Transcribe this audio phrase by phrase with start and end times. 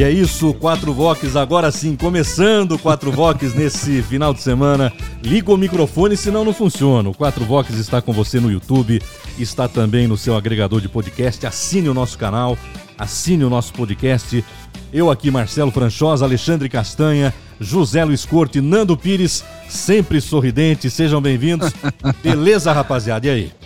[0.00, 4.90] E é isso, Quatro Vox, agora sim, começando Quatro Vox nesse final de semana.
[5.22, 7.10] Liga o microfone, senão não funciona.
[7.10, 8.98] O Quatro Vox está com você no YouTube,
[9.38, 11.46] está também no seu agregador de podcast.
[11.46, 12.56] Assine o nosso canal,
[12.96, 14.42] assine o nosso podcast.
[14.90, 21.74] Eu aqui, Marcelo Franchosa, Alexandre Castanha, José Luiz Corte, Nando Pires, sempre sorridente, sejam bem-vindos.
[22.24, 23.26] Beleza, rapaziada?
[23.26, 23.59] E aí?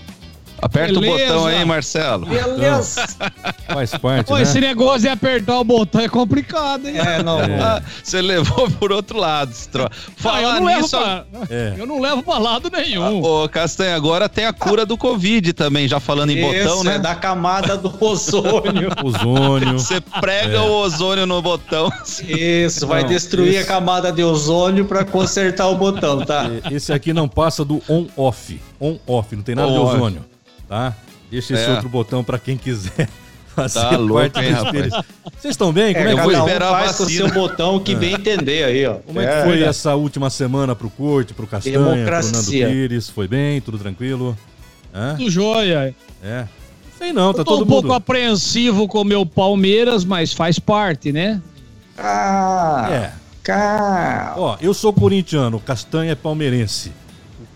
[0.65, 1.15] Aperta Beleza.
[1.15, 2.25] o botão aí, Marcelo.
[2.25, 3.05] Beleza.
[3.69, 4.45] Faz parte, Pô, né?
[4.45, 6.97] Esse negócio de apertar o botão é complicado, hein?
[6.99, 7.39] É, não.
[7.39, 7.61] É.
[7.61, 9.91] Ah, você levou por outro lado, Stro.
[10.17, 10.97] Fala não, eu nisso...
[10.97, 11.27] Pra...
[11.51, 11.75] É.
[11.77, 13.23] Eu não levo pra lado nenhum.
[13.23, 16.95] Ô, Castanha, agora tem a cura do Covid também, já falando em Esse botão, né?
[16.95, 18.89] É da camada do ozônio.
[19.05, 19.79] ozônio.
[19.79, 20.61] Você prega é.
[20.61, 21.93] o ozônio no botão.
[22.27, 23.59] Isso, vai não, destruir esse...
[23.59, 26.47] a camada de ozônio pra consertar o botão, tá?
[26.71, 28.59] Esse aqui não passa do on-off.
[28.81, 30.34] On-off, não tem nada on de ozônio
[30.69, 30.95] tá?
[31.31, 31.71] Deixa esse é.
[31.73, 33.09] outro botão para quem quiser
[33.55, 34.93] fazer tá louco, hein, rapaz?
[35.37, 35.95] Vocês estão bem?
[35.95, 36.35] Como é, é que foi?
[36.35, 38.95] Esperar um faz com o seu botão que bem entender aí, ó.
[38.95, 39.67] Como é que foi é.
[39.67, 42.33] essa última semana pro Corte, pro Castanha, Democracia.
[42.33, 43.09] pro Nando Pires?
[43.09, 43.61] Foi bem?
[43.61, 44.37] Tudo tranquilo?
[44.95, 45.17] Hã?
[45.17, 45.95] Tudo jóia.
[46.23, 46.47] É.
[46.99, 47.83] Sei não, tá Eu tô todo um mundo...
[47.83, 51.41] pouco apreensivo com o meu Palmeiras, mas faz parte, né?
[51.99, 53.13] Ah, é.
[53.43, 54.35] Cá.
[54.39, 56.93] Ó, eu sou corintiano, o Castanha é palmeirense.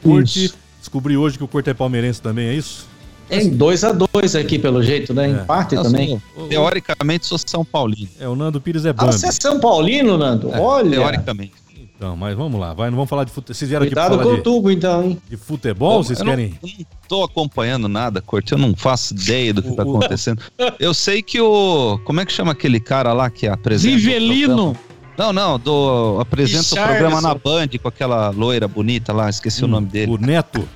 [0.04, 2.86] O Corte, descobri hoje que o Corte é palmeirense também, é isso?
[3.28, 5.26] Tem 2 a 2 aqui, pelo jeito, né?
[5.26, 5.30] É.
[5.30, 6.20] Empate eu também.
[6.34, 8.08] Sou, teoricamente, sou São Paulino.
[8.18, 9.10] É, o Nando Pires é bando.
[9.10, 10.52] Ah, você é São Paulino, Nando?
[10.52, 10.98] É, Olha.
[10.98, 11.52] Teoricamente.
[11.98, 13.56] Então, mas vamos lá, vai, não vamos falar de futebol.
[13.56, 15.18] Vocês vieram Cuidado aqui com o tubo, então, hein?
[15.28, 16.56] De futebol, vocês querem?
[16.62, 20.40] Não, não tô acompanhando nada, Corte, eu não faço ideia do que tá acontecendo.
[20.78, 21.98] eu sei que o.
[22.04, 23.96] Como é que chama aquele cara lá que apresenta?
[23.96, 24.76] Rivelino.
[25.16, 29.66] Não, não, do, apresenta o programa na Band com aquela loira bonita lá, esqueci hum,
[29.66, 30.12] o nome dele.
[30.12, 30.68] O Neto.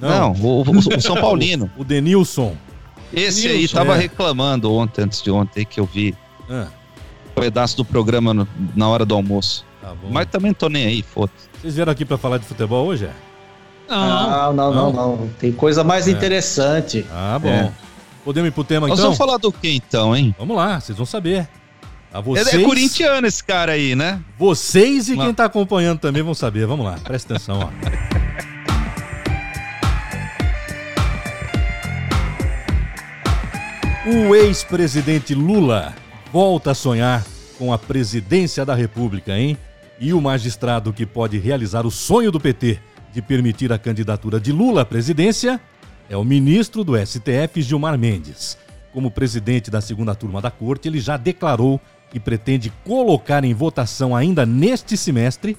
[0.00, 1.70] Não, não o, o, São Paulino.
[1.76, 2.56] o Denilson.
[3.12, 4.00] Esse Denilson, aí tava é.
[4.02, 6.14] reclamando ontem, antes de ontem, que eu vi
[6.50, 6.66] ah.
[7.36, 9.64] um pedaço do programa no, na hora do almoço.
[9.80, 11.48] Tá Mas também tô nem aí, foda-se.
[11.60, 13.04] Vocês vieram aqui para falar de futebol hoje?
[13.06, 13.12] É?
[13.88, 15.30] Não, não, não, não, não.
[15.38, 16.10] Tem coisa mais é.
[16.10, 17.04] interessante.
[17.12, 17.48] Ah, bom.
[17.48, 17.72] É.
[18.24, 19.10] Podemos ir pro tema Nós então?
[19.10, 20.34] Nós vamos falar do que então, hein?
[20.38, 21.46] Vamos lá, vocês vão saber.
[22.12, 24.20] A vocês, é, é corintiano esse cara aí, né?
[24.38, 26.66] Vocês e quem tá acompanhando também vão saber.
[26.66, 28.44] Vamos lá, presta atenção, ó.
[34.06, 35.94] O ex-presidente Lula
[36.30, 37.24] volta a sonhar
[37.56, 39.56] com a presidência da República, hein?
[39.98, 42.78] E o magistrado que pode realizar o sonho do PT
[43.14, 45.58] de permitir a candidatura de Lula à presidência
[46.10, 48.58] é o ministro do STF, Gilmar Mendes.
[48.92, 54.14] Como presidente da segunda turma da corte, ele já declarou que pretende colocar em votação
[54.14, 55.56] ainda neste semestre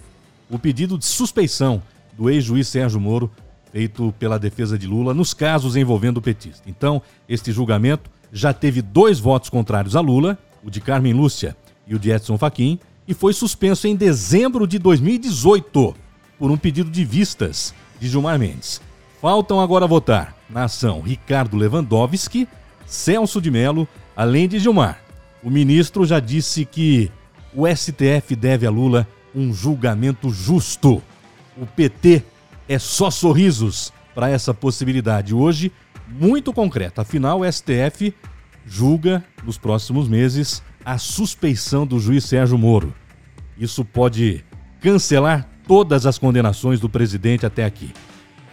[0.51, 1.81] o pedido de suspeição
[2.13, 3.31] do ex-juiz Sérgio Moro
[3.71, 6.63] feito pela defesa de Lula nos casos envolvendo o petista.
[6.65, 11.55] Então, este julgamento já teve dois votos contrários a Lula, o de Carmen Lúcia
[11.87, 15.95] e o de Edson Fachin, e foi suspenso em dezembro de 2018
[16.37, 18.81] por um pedido de vistas de Gilmar Mendes.
[19.21, 22.45] Faltam agora votar na ação Ricardo Lewandowski,
[22.85, 23.87] Celso de Mello,
[24.17, 24.99] além de Gilmar.
[25.41, 27.09] O ministro já disse que
[27.53, 31.01] o STF deve a Lula um julgamento justo.
[31.55, 32.21] O PT
[32.67, 35.33] é só sorrisos para essa possibilidade.
[35.33, 35.71] Hoje,
[36.07, 37.01] muito concreta.
[37.01, 38.13] Afinal, o STF
[38.65, 42.93] julga nos próximos meses a suspeição do juiz Sérgio Moro.
[43.57, 44.43] Isso pode
[44.81, 47.91] cancelar todas as condenações do presidente até aqui.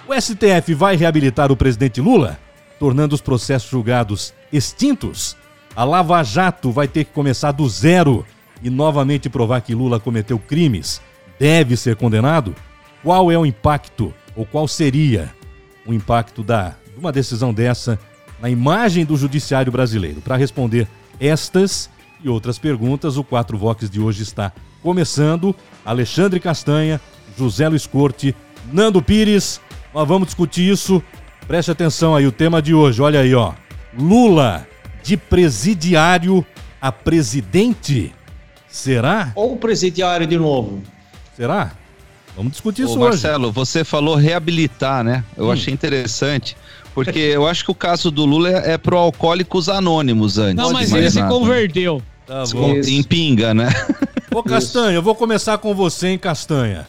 [0.08, 2.38] O STF vai reabilitar o presidente Lula,
[2.78, 5.36] tornando os processos julgados extintos?
[5.74, 8.26] A Lava Jato vai ter que começar do zero
[8.62, 11.00] e novamente provar que Lula cometeu crimes?
[11.38, 12.54] Deve ser condenado?
[13.02, 15.32] Qual é o impacto, ou qual seria
[15.86, 17.99] o impacto da uma decisão dessa
[18.41, 20.21] na imagem do judiciário brasileiro.
[20.21, 20.87] Para responder
[21.21, 21.91] estas
[22.22, 25.54] e outras perguntas, o 4 Vox de hoje está começando.
[25.84, 27.01] Alexandre Castanha,
[27.37, 28.34] José Luiz Corte,
[28.72, 29.60] Nando Pires.
[29.93, 31.03] Nós vamos discutir isso.
[31.47, 33.53] Preste atenção aí, o tema de hoje, olha aí, ó.
[33.99, 34.66] Lula
[35.03, 36.47] de presidiário
[36.81, 38.15] a presidente.
[38.69, 39.33] Será?
[39.34, 40.81] Ou presidiário de novo.
[41.37, 41.72] Será?
[42.37, 43.27] Vamos discutir Ô, isso Marcelo, hoje.
[43.27, 45.25] Marcelo, você falou reabilitar, né?
[45.37, 45.53] Eu hum.
[45.53, 46.57] achei interessante.
[46.94, 50.56] Porque eu acho que o caso do Lula é, é pro Alcoólicos Anônimos antes.
[50.56, 52.03] Não, mas ele se converteu.
[52.27, 52.74] Tá bom.
[52.77, 53.68] Em pinga, né?
[54.33, 56.86] Ô, Castanha, eu vou começar com você, hein, Castanha.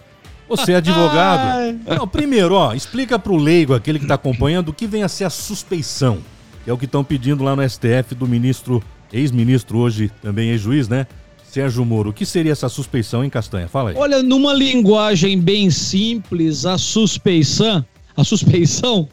[0.47, 1.79] Você é advogado?
[1.87, 5.23] Não, primeiro, ó, explica pro leigo, aquele que está acompanhando, o que vem a ser
[5.23, 6.19] a suspeição.
[6.63, 10.87] Que é o que estão pedindo lá no STF do ministro, ex-ministro, hoje também ex-juiz,
[10.87, 11.07] né?
[11.43, 12.09] Sérgio Moro.
[12.09, 13.67] O que seria essa suspeição em Castanha?
[13.67, 13.95] Fala aí.
[13.95, 17.85] Olha, numa linguagem bem simples, a suspeição,
[18.15, 19.07] a suspeição,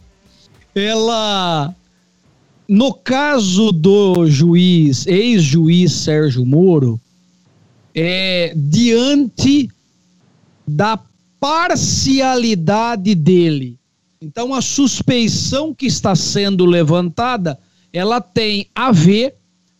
[0.74, 1.74] ela
[2.70, 7.00] no caso do juiz, ex-juiz Sérgio Moro,
[7.92, 9.68] é diante
[10.64, 10.96] da
[11.40, 13.76] parcialidade dele.
[14.22, 17.58] Então a suspeição que está sendo levantada,
[17.92, 19.34] ela tem a ver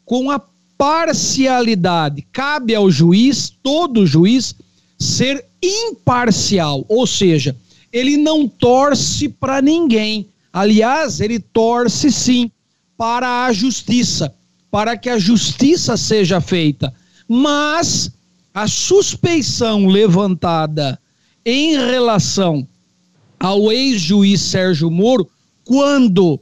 [0.05, 0.43] com a
[0.77, 2.27] parcialidade.
[2.33, 4.57] Cabe ao juiz, todo juiz,
[4.99, 7.55] ser imparcial, ou seja,
[7.93, 10.27] ele não torce para ninguém.
[10.53, 12.51] Aliás, ele torce sim
[12.97, 14.35] para a justiça,
[14.71, 16.93] para que a justiça seja feita.
[17.29, 18.13] Mas
[18.53, 21.01] a suspeição levantada
[21.45, 22.67] em relação
[23.39, 25.29] ao ex-juiz Sérgio Moro,
[25.65, 26.39] quando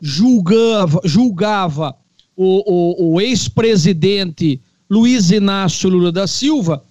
[0.00, 1.96] julgava, julgava
[2.36, 6.84] o, o, o ex-presidente Luiz Inácio Lula da Silva,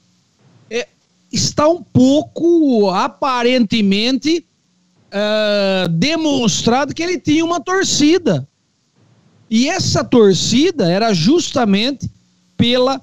[0.70, 0.88] é,
[1.32, 4.46] está um pouco, aparentemente,
[5.12, 8.48] uh, demonstrado que ele tinha uma torcida.
[9.50, 12.10] E essa torcida era justamente
[12.56, 13.02] pela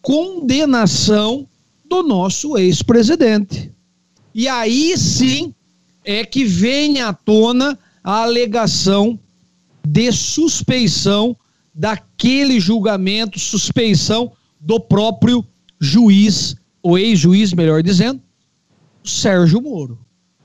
[0.00, 1.46] condenação
[1.84, 3.72] do nosso ex-presidente.
[4.34, 5.52] E aí sim
[6.04, 9.18] é que vem à tona a alegação
[9.86, 11.36] de suspeição
[11.74, 15.44] daquele julgamento, suspeição do próprio
[15.80, 18.20] juiz, ou ex-juiz, melhor dizendo,
[19.04, 19.98] Sérgio Moro.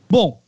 [0.09, 0.42] Bom,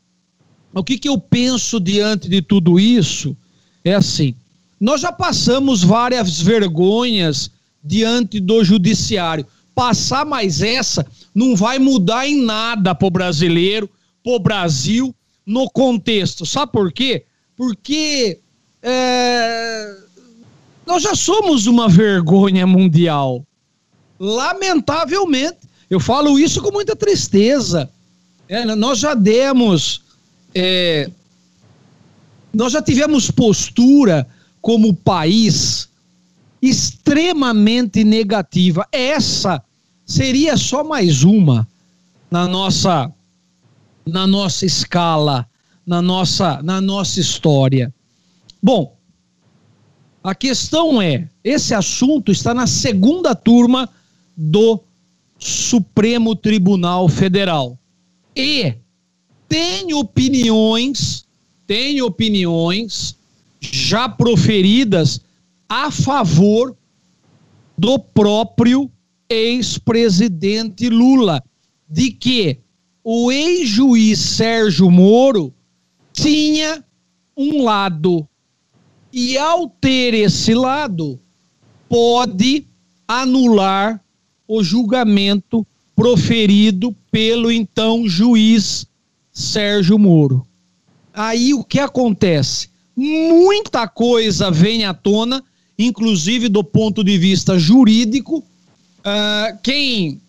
[0.75, 3.35] o que, que eu penso diante de tudo isso
[3.83, 4.35] é assim:
[4.79, 7.49] nós já passamos várias vergonhas
[7.83, 9.45] diante do judiciário.
[9.73, 13.89] Passar mais essa não vai mudar em nada para o brasileiro,
[14.23, 15.13] para o Brasil,
[15.45, 16.45] no contexto.
[16.45, 17.25] Sabe por quê?
[17.55, 18.39] Porque
[18.81, 19.95] é,
[20.85, 23.45] nós já somos uma vergonha mundial.
[24.19, 25.57] Lamentavelmente,
[25.89, 27.89] eu falo isso com muita tristeza.
[28.47, 30.01] É, nós já demos,
[30.55, 31.09] é,
[32.53, 34.25] nós já tivemos postura
[34.61, 35.89] como país
[36.61, 38.87] extremamente negativa.
[38.91, 39.61] Essa
[40.05, 41.67] seria só mais uma
[42.31, 43.11] na nossa
[44.07, 45.47] na nossa escala,
[45.85, 47.93] na nossa na nossa história.
[48.63, 48.95] Bom,
[50.23, 53.89] a questão é, esse assunto está na segunda turma
[54.35, 54.81] do
[55.37, 57.77] Supremo Tribunal Federal.
[58.35, 58.73] E
[59.47, 61.25] tem opiniões,
[61.65, 63.15] tem opiniões
[63.59, 65.21] já proferidas
[65.67, 66.75] a favor
[67.77, 68.89] do próprio
[69.29, 71.43] ex-presidente Lula,
[71.89, 72.59] de que
[73.03, 75.53] o ex-juiz Sérgio Moro
[76.13, 76.83] tinha
[77.35, 78.27] um lado
[79.11, 81.19] e ao ter esse lado
[81.87, 82.65] pode
[83.07, 84.03] anular
[84.47, 85.65] o julgamento
[85.95, 88.85] proferido pelo então juiz
[89.35, 90.47] Sérgio Moro.
[91.13, 92.69] Aí o que acontece?
[92.95, 95.43] muita coisa vem à tona,
[95.77, 98.37] inclusive do ponto de vista jurídico.
[98.37, 100.21] Uh, quem,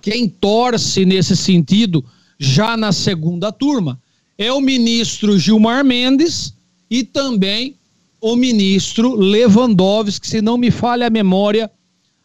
[0.00, 2.04] quem torce nesse sentido,
[2.38, 4.00] já na segunda turma,
[4.38, 6.54] é o ministro Gilmar Mendes
[6.90, 7.76] e também
[8.20, 11.70] o ministro Lewandowski, se não me falha a memória,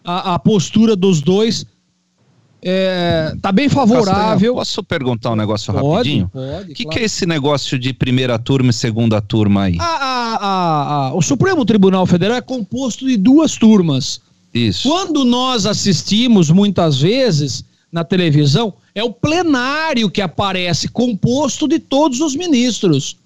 [0.03, 1.65] a, a postura dos dois
[2.61, 4.55] é, tá bem favorável.
[4.55, 6.29] posso perguntar um negócio pode, rapidinho?
[6.29, 6.71] Pode.
[6.71, 6.97] O que, claro.
[6.97, 9.77] que, é esse negócio de primeira turma e segunda turma aí?
[11.13, 14.21] o Supremo Tribunal Federal é composto de duas turmas.
[14.53, 14.87] Isso.
[14.89, 22.19] Quando nós assistimos muitas vezes na televisão, é o plenário que aparece, composto de todos
[22.19, 23.17] os ministros.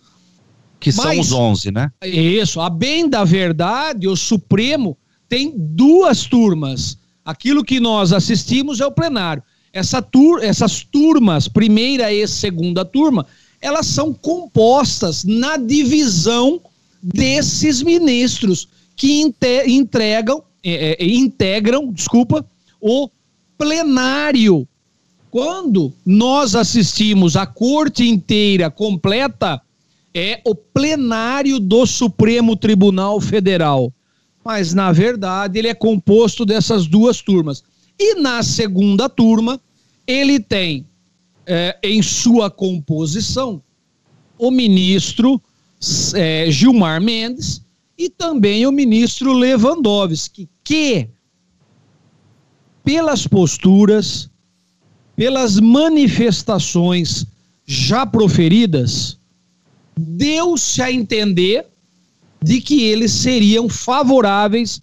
[0.80, 1.92] Que Mas, são os 11, né?
[2.04, 2.62] Isso.
[2.62, 4.98] A bem da verdade, o Supremo
[5.28, 9.44] tem duas turmas Aquilo que nós assistimos é o plenário.
[9.72, 13.26] Essa tur essas turmas, primeira e segunda turma,
[13.62, 16.62] elas são compostas na divisão
[17.02, 19.22] desses ministros que
[19.68, 22.46] entregam, é, é, integram, desculpa,
[22.80, 23.10] o
[23.58, 24.68] plenário.
[25.32, 29.60] Quando nós assistimos a corte inteira completa,
[30.14, 33.92] é o plenário do Supremo Tribunal Federal
[34.44, 37.64] mas na verdade ele é composto dessas duas turmas.
[38.00, 39.60] E na segunda turma,
[40.06, 40.86] ele tem
[41.46, 43.62] é, em sua composição
[44.38, 45.42] o ministro
[46.16, 47.62] é, Gilmar Mendes
[47.98, 51.08] e também o ministro Lewandowski, que,
[52.84, 54.30] pelas posturas,
[55.16, 57.26] pelas manifestações
[57.66, 59.20] já proferidas,
[59.96, 61.68] deu-se a entender
[62.44, 64.82] de que eles seriam favoráveis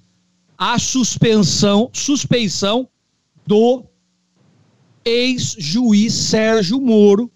[0.56, 2.88] à suspensão, suspeição
[3.46, 3.84] do
[5.04, 7.30] ex-juiz Sérgio Moro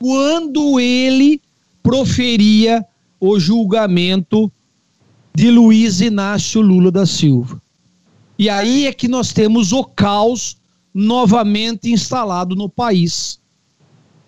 [0.00, 1.40] quando ele
[1.84, 2.84] proferia
[3.20, 4.50] o julgamento
[5.32, 7.62] de Luiz Inácio Lula da Silva.
[8.36, 10.56] E aí é que nós temos o caos
[10.92, 13.40] novamente instalado no país,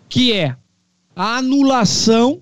[0.08, 0.56] que é
[1.16, 2.41] a anulação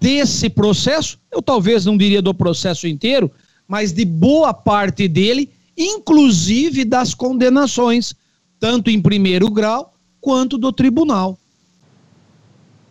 [0.00, 3.30] desse processo, eu talvez não diria do processo inteiro,
[3.68, 8.14] mas de boa parte dele, inclusive das condenações,
[8.58, 11.38] tanto em primeiro grau quanto do tribunal.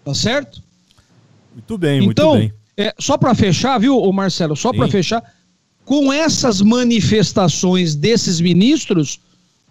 [0.06, 0.62] Tá certo?
[1.54, 2.60] Muito bem, então, muito bem.
[2.78, 4.56] É, só para fechar, viu, Marcelo?
[4.56, 5.22] Só para fechar,
[5.84, 9.20] com essas manifestações desses ministros,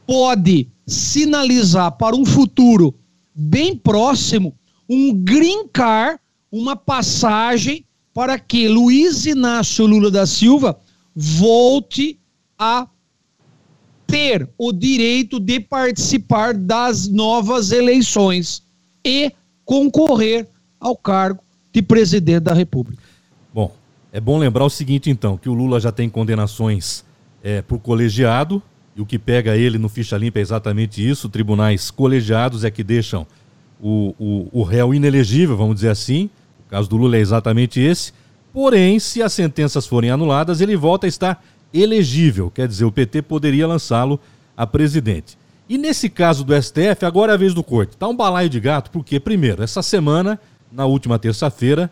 [0.07, 2.95] pode sinalizar para um futuro
[3.35, 4.55] bem próximo
[4.89, 6.19] um green card,
[6.51, 10.79] uma passagem para que Luiz Inácio Lula da Silva
[11.15, 12.19] volte
[12.59, 12.89] a
[14.07, 18.63] ter o direito de participar das novas eleições
[19.05, 19.31] e
[19.65, 20.49] concorrer
[20.81, 23.03] ao cargo de presidente da República.
[23.53, 23.73] Bom,
[24.11, 27.05] é bom lembrar o seguinte, então, que o Lula já tem condenações
[27.43, 28.63] é, por colegiado,
[28.97, 32.83] e o que pega ele no ficha limpa é exatamente isso: tribunais colegiados é que
[32.83, 33.27] deixam
[33.81, 36.31] o, o, o réu inelegível, vamos dizer assim.
[36.67, 38.13] O caso do Lula é exatamente esse.
[38.53, 42.51] Porém, se as sentenças forem anuladas, ele volta a estar elegível.
[42.51, 44.19] Quer dizer, o PT poderia lançá-lo
[44.57, 45.39] a presidente.
[45.69, 47.97] E nesse caso do STF, agora é a vez do corte.
[47.97, 50.41] Tá um balaio de gato, porque, primeiro, essa semana,
[50.73, 51.91] na última terça-feira,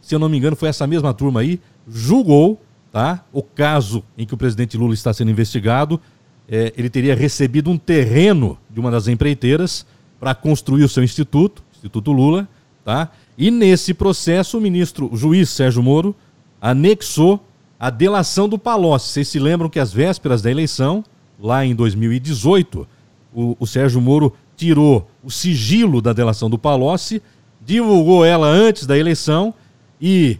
[0.00, 2.60] se eu não me engano, foi essa mesma turma aí, julgou
[2.92, 6.00] tá, o caso em que o presidente Lula está sendo investigado
[6.48, 9.86] é, ele teria recebido um terreno de uma das empreiteiras
[10.18, 12.48] para construir o seu instituto, Instituto Lula,
[12.84, 13.10] tá?
[13.36, 16.14] E nesse processo, o ministro, o juiz Sérgio Moro,
[16.60, 17.44] anexou
[17.78, 19.10] a delação do Palocci.
[19.10, 21.04] Vocês se lembram que às vésperas da eleição,
[21.38, 22.88] lá em 2018,
[23.34, 27.22] o, o Sérgio Moro tirou o sigilo da delação do Palocci,
[27.60, 29.52] divulgou ela antes da eleição
[30.00, 30.38] e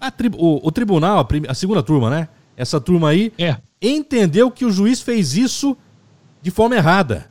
[0.00, 2.28] a, o, o, tribunal, a, a, segunda turma, né?
[2.56, 5.76] Essa turma aí é entendeu que o juiz fez isso
[6.40, 7.30] de forma errada.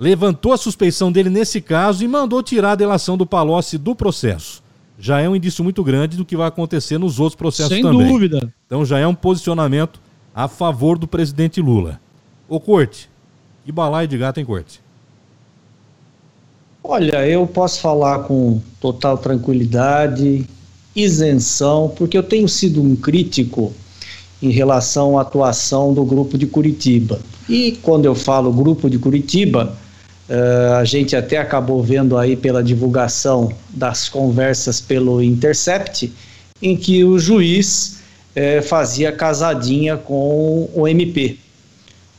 [0.00, 4.62] Levantou a suspeição dele nesse caso e mandou tirar a delação do Palocci do processo.
[4.98, 8.00] Já é um indício muito grande do que vai acontecer nos outros processos Sem também.
[8.00, 8.50] Sem dúvida.
[8.66, 10.00] Então já é um posicionamento
[10.34, 12.00] a favor do presidente Lula.
[12.48, 13.10] Ô Corte,
[13.62, 14.80] que balaio de gato em Corte?
[16.82, 20.46] Olha, eu posso falar com total tranquilidade,
[20.96, 23.70] isenção, porque eu tenho sido um crítico
[24.42, 27.20] em relação à atuação do grupo de Curitiba.
[27.46, 29.76] E quando eu falo grupo de Curitiba,
[30.30, 36.12] uh, a gente até acabou vendo aí pela divulgação das conversas pelo Intercept,
[36.62, 37.98] em que o juiz
[38.36, 41.36] uh, fazia casadinha com o MP.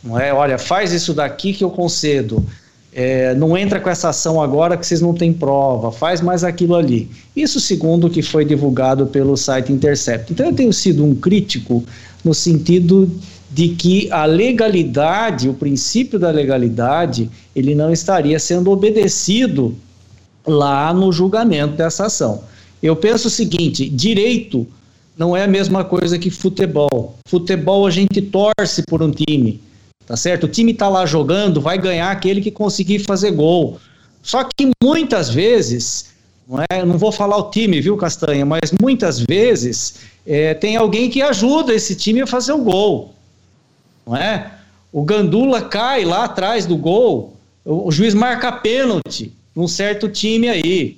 [0.04, 0.34] Não é?
[0.34, 2.46] Olha, faz isso daqui que eu concedo.
[2.94, 6.76] É, não entra com essa ação agora que vocês não têm prova, faz mais aquilo
[6.76, 7.10] ali.
[7.34, 10.34] Isso segundo o que foi divulgado pelo site Intercept.
[10.34, 11.86] Então eu tenho sido um crítico
[12.24, 13.10] no sentido
[13.52, 19.76] de que a legalidade, o princípio da legalidade, ele não estaria sendo obedecido
[20.48, 22.44] lá no julgamento dessa ação.
[22.82, 24.66] Eu penso o seguinte: direito
[25.18, 27.16] não é a mesma coisa que futebol.
[27.28, 29.62] Futebol a gente torce por um time,
[30.06, 30.46] tá certo?
[30.46, 33.78] O time está lá jogando, vai ganhar aquele que conseguir fazer gol.
[34.24, 36.12] Só que muitas vezes,
[36.48, 36.86] não é?
[36.86, 41.74] Não vou falar o time, viu, Castanha, mas muitas vezes é, tem alguém que ajuda
[41.74, 43.14] esse time a fazer o gol.
[44.06, 44.52] Não é?
[44.92, 50.98] O Gandula cai lá atrás do gol, o, juiz marca pênalti num certo time aí.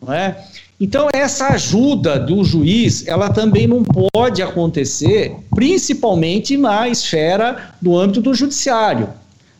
[0.00, 0.44] Não é?
[0.80, 8.20] Então, essa ajuda do juiz, ela também não pode acontecer, principalmente na esfera do âmbito
[8.20, 9.08] do judiciário.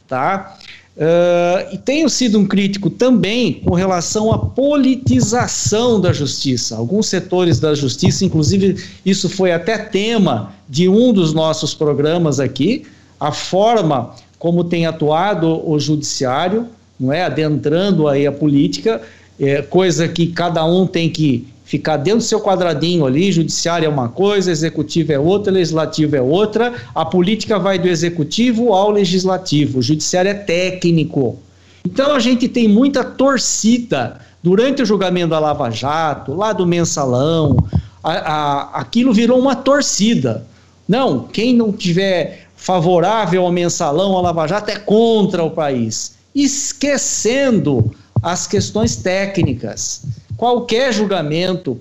[0.09, 0.59] Tá?
[0.97, 6.77] Uh, e tenho sido um crítico também com relação à politização da justiça.
[6.77, 12.85] Alguns setores da justiça, inclusive, isso foi até tema de um dos nossos programas aqui,
[13.19, 19.03] a forma como tem atuado o judiciário, não é, adentrando aí a política,
[19.41, 23.89] é, coisa que cada um tem que ficar dentro do seu quadradinho ali, judiciário é
[23.89, 29.81] uma coisa, executivo é outra, legislativo é outra, a política vai do executivo ao legislativo,
[29.81, 31.37] o judiciário é técnico.
[31.85, 37.57] Então a gente tem muita torcida durante o julgamento da Lava Jato, lá do mensalão,
[38.01, 40.47] a, a, aquilo virou uma torcida.
[40.87, 46.15] Não, quem não tiver favorável ao mensalão, ao Lava Jato, é contra o país.
[46.33, 50.03] esquecendo as questões técnicas.
[50.45, 51.81] Qualquer julgamento,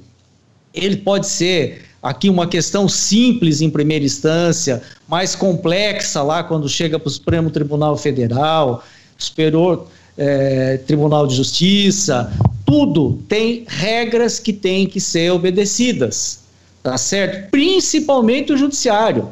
[0.73, 6.97] ele pode ser aqui uma questão simples em primeira instância, mais complexa lá quando chega
[6.97, 8.81] para o Supremo Tribunal Federal,
[9.17, 9.85] Superior
[10.17, 12.31] é, Tribunal de Justiça,
[12.65, 16.43] tudo tem regras que têm que ser obedecidas,
[16.81, 17.51] tá certo?
[17.51, 19.27] Principalmente o judiciário.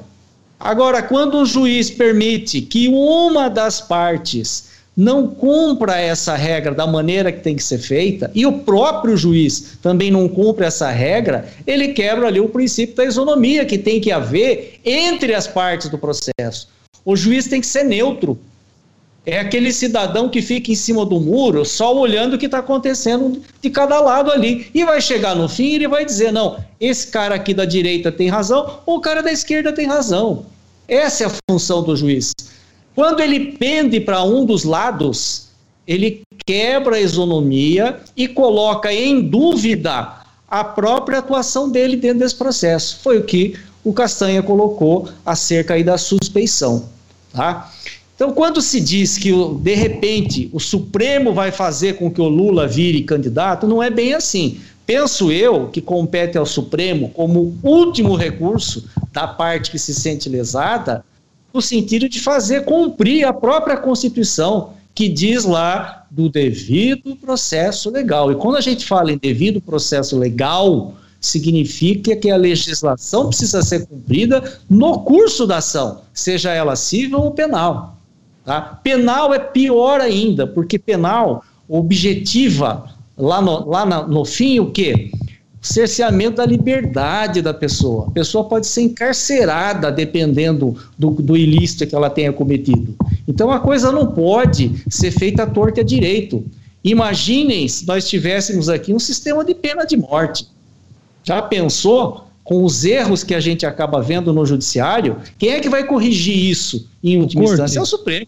[0.59, 4.70] Agora, quando o juiz permite que uma das partes
[5.01, 9.79] não cumpra essa regra da maneira que tem que ser feita, e o próprio juiz
[9.81, 14.11] também não cumpre essa regra, ele quebra ali o princípio da isonomia que tem que
[14.11, 16.67] haver entre as partes do processo.
[17.03, 18.37] O juiz tem que ser neutro.
[19.25, 23.41] É aquele cidadão que fica em cima do muro só olhando o que está acontecendo
[23.59, 24.67] de cada lado ali.
[24.71, 28.11] E vai chegar no fim e ele vai dizer: não, esse cara aqui da direita
[28.11, 30.45] tem razão, ou o cara da esquerda tem razão.
[30.87, 32.33] Essa é a função do juiz.
[33.01, 35.47] Quando ele pende para um dos lados,
[35.87, 42.99] ele quebra a isonomia e coloca em dúvida a própria atuação dele dentro desse processo.
[43.01, 46.89] Foi o que o Castanha colocou acerca da suspeição.
[47.33, 47.71] Tá?
[48.15, 52.67] Então, quando se diz que, de repente, o Supremo vai fazer com que o Lula
[52.67, 54.61] vire candidato, não é bem assim.
[54.85, 61.03] Penso eu que compete ao Supremo, como último recurso da parte que se sente lesada,
[61.53, 68.31] no sentido de fazer cumprir a própria Constituição, que diz lá do devido processo legal.
[68.31, 73.85] E quando a gente fala em devido processo legal, significa que a legislação precisa ser
[73.85, 77.97] cumprida no curso da ação, seja ela civil ou penal.
[78.43, 78.79] Tá?
[78.83, 85.11] Penal é pior ainda, porque penal objetiva lá no, lá na, no fim o quê?
[85.61, 88.07] Cerceamento da liberdade da pessoa.
[88.07, 92.95] A pessoa pode ser encarcerada dependendo do, do ilícito que ela tenha cometido.
[93.27, 96.43] Então a coisa não pode ser feita à torta e à direito.
[96.83, 100.47] Imaginem se nós tivéssemos aqui um sistema de pena de morte.
[101.23, 105.17] Já pensou com os erros que a gente acaba vendo no judiciário?
[105.37, 107.77] Quem é que vai corrigir isso em última instância?
[107.77, 108.27] É o Supremo.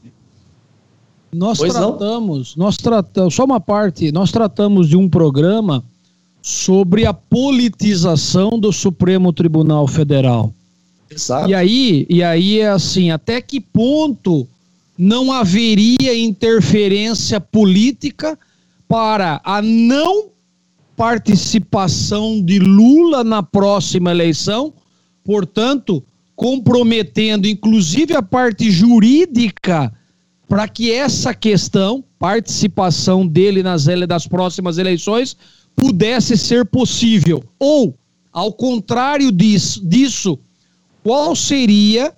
[1.34, 2.66] Nós pois tratamos, não?
[2.66, 5.84] nós tratamos, só uma parte, nós tratamos de um programa
[6.44, 10.54] sobre a politização do Supremo Tribunal Federal.
[11.10, 11.50] Exato.
[11.50, 14.46] E aí, e aí é assim, até que ponto
[14.98, 18.38] não haveria interferência política
[18.90, 20.26] para a não
[20.98, 24.74] participação de Lula na próxima eleição,
[25.24, 26.04] portanto,
[26.36, 29.94] comprometendo inclusive a parte jurídica
[30.50, 35.38] para que essa questão, participação dele nas das próximas eleições,
[35.76, 37.44] pudesse ser possível.
[37.60, 37.96] Ou,
[38.32, 40.40] ao contrário disso, disso
[41.04, 42.14] qual seria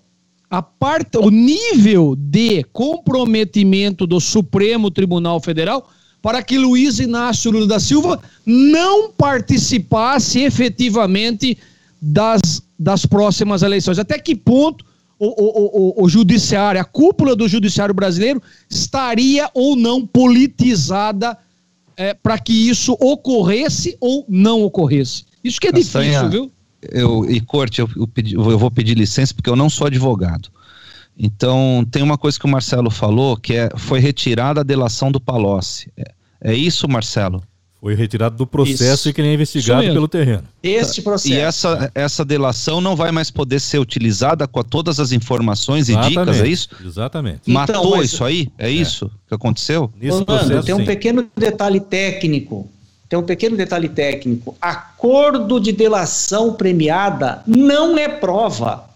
[0.50, 5.90] a parte, o nível de comprometimento do Supremo Tribunal Federal
[6.22, 11.58] para que Luiz Inácio Lula da Silva não participasse efetivamente
[12.02, 14.00] das, das próximas eleições.
[14.00, 14.84] Até que ponto
[15.20, 21.38] o, o, o, o judiciário, a cúpula do judiciário brasileiro estaria ou não politizada
[21.98, 25.26] é, para que isso ocorresse ou não ocorresse.
[25.44, 26.52] Isso que é Castanha, difícil, viu?
[26.92, 30.50] Eu, e corte, eu, eu, pedi, eu vou pedir licença porque eu não sou advogado.
[31.18, 35.20] Então, tem uma coisa que o Marcelo falou, que é, foi retirada a delação do
[35.20, 35.92] Palocci.
[35.96, 37.42] É, é isso, Marcelo?
[37.82, 39.10] Foi retirado do processo Isso.
[39.10, 40.44] e que nem é investigado pelo terreno.
[40.64, 41.34] Este processo.
[41.34, 46.18] E essa, essa delação não vai mais poder ser utilizada com todas as informações Exatamente.
[46.18, 46.70] e dicas, é isso?
[46.84, 47.52] Exatamente.
[47.52, 48.50] Matou então, isso aí?
[48.58, 49.92] É, é, isso que aconteceu?
[50.02, 50.86] Nesse processo, tem um sim.
[50.86, 52.68] pequeno detalhe técnico.
[53.08, 54.58] Tem um pequeno detalhe técnico.
[54.60, 58.90] Acordo de delação premiada não é prova.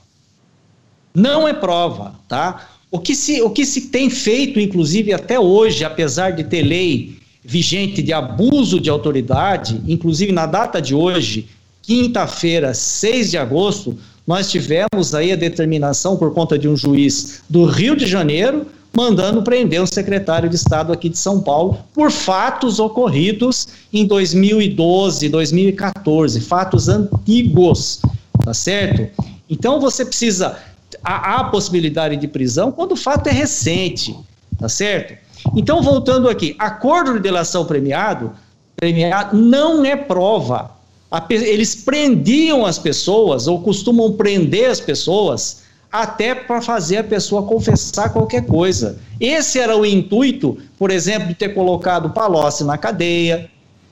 [1.14, 2.70] Não é prova, tá?
[2.90, 7.19] O que se, o que se tem feito, inclusive até hoje, apesar de ter lei
[7.50, 11.48] vigente de abuso de autoridade, inclusive na data de hoje,
[11.82, 17.66] quinta-feira, 6 de agosto, nós tivemos aí a determinação por conta de um juiz do
[17.66, 22.80] Rio de Janeiro mandando prender um secretário de Estado aqui de São Paulo por fatos
[22.80, 28.00] ocorridos em 2012, 2014, fatos antigos,
[28.44, 29.10] tá certo?
[29.50, 30.56] Então você precisa
[31.04, 34.16] há, há possibilidade de prisão quando o fato é recente,
[34.60, 35.29] tá certo?
[35.56, 38.32] Então, voltando aqui, acordo de delação premiado,
[38.76, 40.72] premiado não é prova.
[41.30, 48.14] Eles prendiam as pessoas, ou costumam prender as pessoas, até para fazer a pessoa confessar
[48.14, 49.00] qualquer coisa.
[49.20, 53.50] Esse era o intuito, por exemplo, de ter colocado Palocci na cadeia,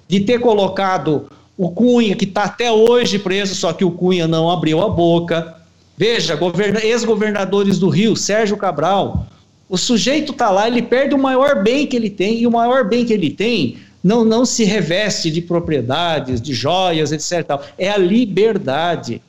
[0.07, 4.49] de ter colocado o Cunha, que está até hoje preso, só que o Cunha não
[4.49, 5.55] abriu a boca.
[5.97, 6.37] Veja,
[6.83, 9.25] ex-governadores do Rio, Sérgio Cabral,
[9.69, 12.87] O sujeito está lá, ele perde o maior bem que ele tem, e o maior
[12.87, 17.59] bem que ele tem não, não se reveste de propriedades, de joias, etc.
[17.77, 19.21] É a liberdade.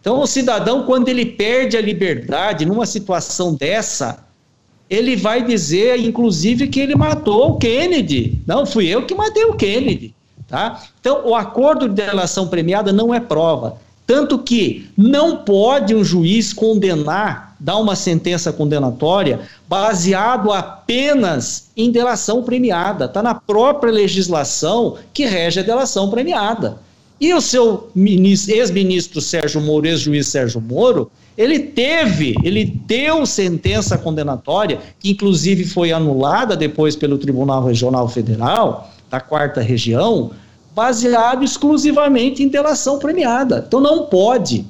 [0.00, 4.24] Então, o cidadão, quando ele perde a liberdade numa situação dessa,
[4.88, 8.40] ele vai dizer, inclusive, que ele matou o Kennedy.
[8.46, 10.14] Não, fui eu que matei o Kennedy.
[10.46, 10.80] Tá?
[11.00, 13.78] Então, o acordo de delação premiada não é prova.
[14.06, 22.42] Tanto que não pode um juiz condenar, dar uma sentença condenatória, baseado apenas em delação
[22.42, 23.06] premiada.
[23.06, 26.78] Está na própria legislação que rege a delação premiada.
[27.18, 34.80] E o seu ex-ministro Sérgio Moro, ex-juiz Sérgio Moro, ele teve, ele deu sentença condenatória,
[34.98, 40.30] que inclusive foi anulada depois pelo Tribunal Regional Federal, da quarta região,
[40.74, 43.64] baseado exclusivamente em delação premiada.
[43.66, 44.66] Então não pode,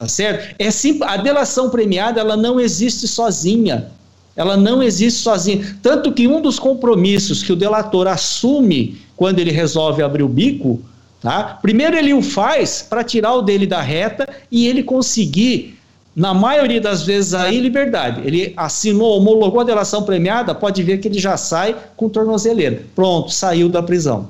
[0.00, 0.56] tá certo?
[0.58, 3.88] É sim, a delação premiada ela não existe sozinha.
[4.34, 5.76] Ela não existe sozinha.
[5.82, 10.80] Tanto que um dos compromissos que o delator assume quando ele resolve abrir o bico,
[11.20, 11.58] tá?
[11.60, 15.78] Primeiro ele o faz para tirar o dele da reta e ele conseguir
[16.16, 18.22] na maioria das vezes aí liberdade.
[18.26, 22.84] Ele assinou, homologou a delação premiada, pode ver que ele já sai com tornozeleira.
[22.94, 24.28] Pronto, saiu da prisão.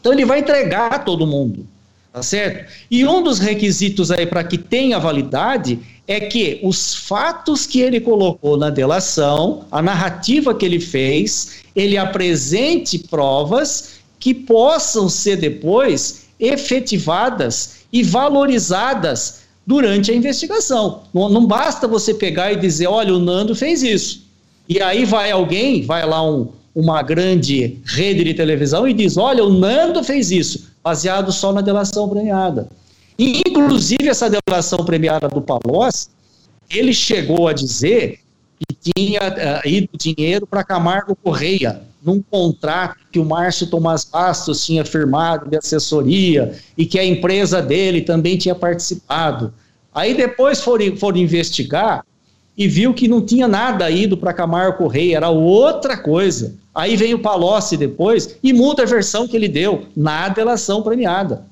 [0.00, 1.64] Então ele vai entregar todo mundo,
[2.16, 2.72] tá certo?
[2.90, 8.00] E um dos requisitos aí para que tenha validade é que os fatos que ele
[8.00, 16.28] colocou na delação, a narrativa que ele fez, ele apresente provas que possam ser depois
[16.40, 21.02] efetivadas e valorizadas durante a investigação.
[21.12, 24.24] Não, não basta você pegar e dizer, olha, o Nando fez isso.
[24.66, 29.42] E aí vai alguém, vai lá um, uma grande rede de televisão e diz: olha,
[29.42, 32.68] o Nando fez isso, baseado só na delação premiada.
[33.18, 36.06] E, inclusive, essa delação premiada do Palocci,
[36.70, 38.20] ele chegou a dizer
[38.60, 44.64] que tinha uh, ido dinheiro para Camargo Correia, num contrato que o Márcio Tomás Bastos
[44.64, 49.52] tinha firmado de assessoria e que a empresa dele também tinha participado.
[49.92, 52.06] Aí depois foram, foram investigar
[52.56, 56.54] e viu que não tinha nada ido para Camargo Correia, era outra coisa.
[56.74, 61.44] Aí vem o Palocci depois e muda a versão que ele deu na delação premiada.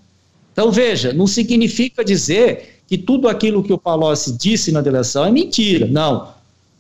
[0.52, 5.30] Então veja, não significa dizer que tudo aquilo que o Palocci disse na delação é
[5.30, 6.28] mentira, não.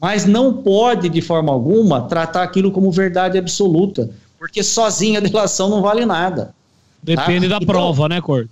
[0.00, 5.68] Mas não pode, de forma alguma, tratar aquilo como verdade absoluta, porque sozinha a delação
[5.68, 6.54] não vale nada.
[7.02, 7.58] Depende tá?
[7.58, 8.50] da então, prova, né, Corto?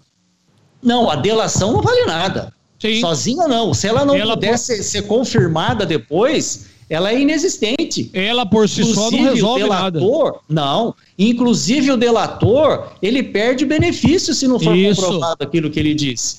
[0.82, 2.52] Não, a delação não vale nada.
[2.82, 3.00] Sim.
[3.00, 3.72] Sozinha não.
[3.72, 4.58] Se ela não ela puder por...
[4.58, 8.10] ser, ser, confirmada depois, ela é inexistente.
[8.12, 10.42] Ela por si Inclusive, só não resolve delator, nada.
[10.48, 10.94] Não.
[11.16, 15.00] Inclusive o delator, ele perde benefício se não for isso.
[15.00, 16.38] comprovado aquilo que ele disse.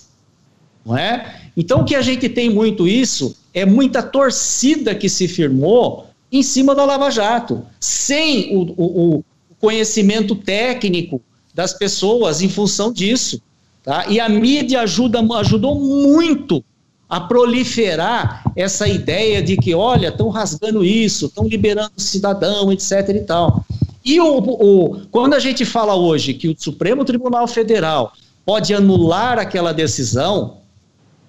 [0.86, 1.40] Não é?
[1.56, 6.44] Então o que a gente tem muito isso é muita torcida que se firmou em
[6.44, 9.24] cima da Lava Jato, sem o, o, o
[9.62, 11.22] conhecimento técnico
[11.54, 13.42] das pessoas em função disso.
[13.84, 14.06] Tá?
[14.08, 16.64] E a mídia ajuda, ajudou muito
[17.10, 23.10] a proliferar essa ideia de que, olha, estão rasgando isso, estão liberando o cidadão, etc.
[23.10, 23.64] e tal.
[24.04, 28.14] E o, o, quando a gente fala hoje que o Supremo Tribunal Federal
[28.46, 30.58] pode anular aquela decisão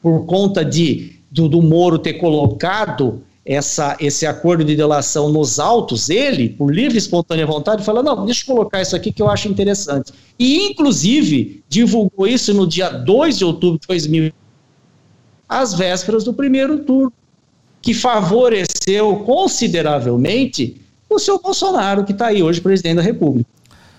[0.00, 6.08] por conta de do, do Moro ter colocado essa, esse acordo de delação nos autos,
[6.08, 9.28] ele, por livre e espontânea vontade, fala: não, deixa eu colocar isso aqui que eu
[9.28, 10.12] acho interessante.
[10.38, 14.32] E, inclusive, divulgou isso no dia 2 de outubro de 2000,
[15.48, 17.12] às vésperas do primeiro turno,
[17.82, 23.48] que favoreceu consideravelmente o seu Bolsonaro, que está aí hoje presidente da República.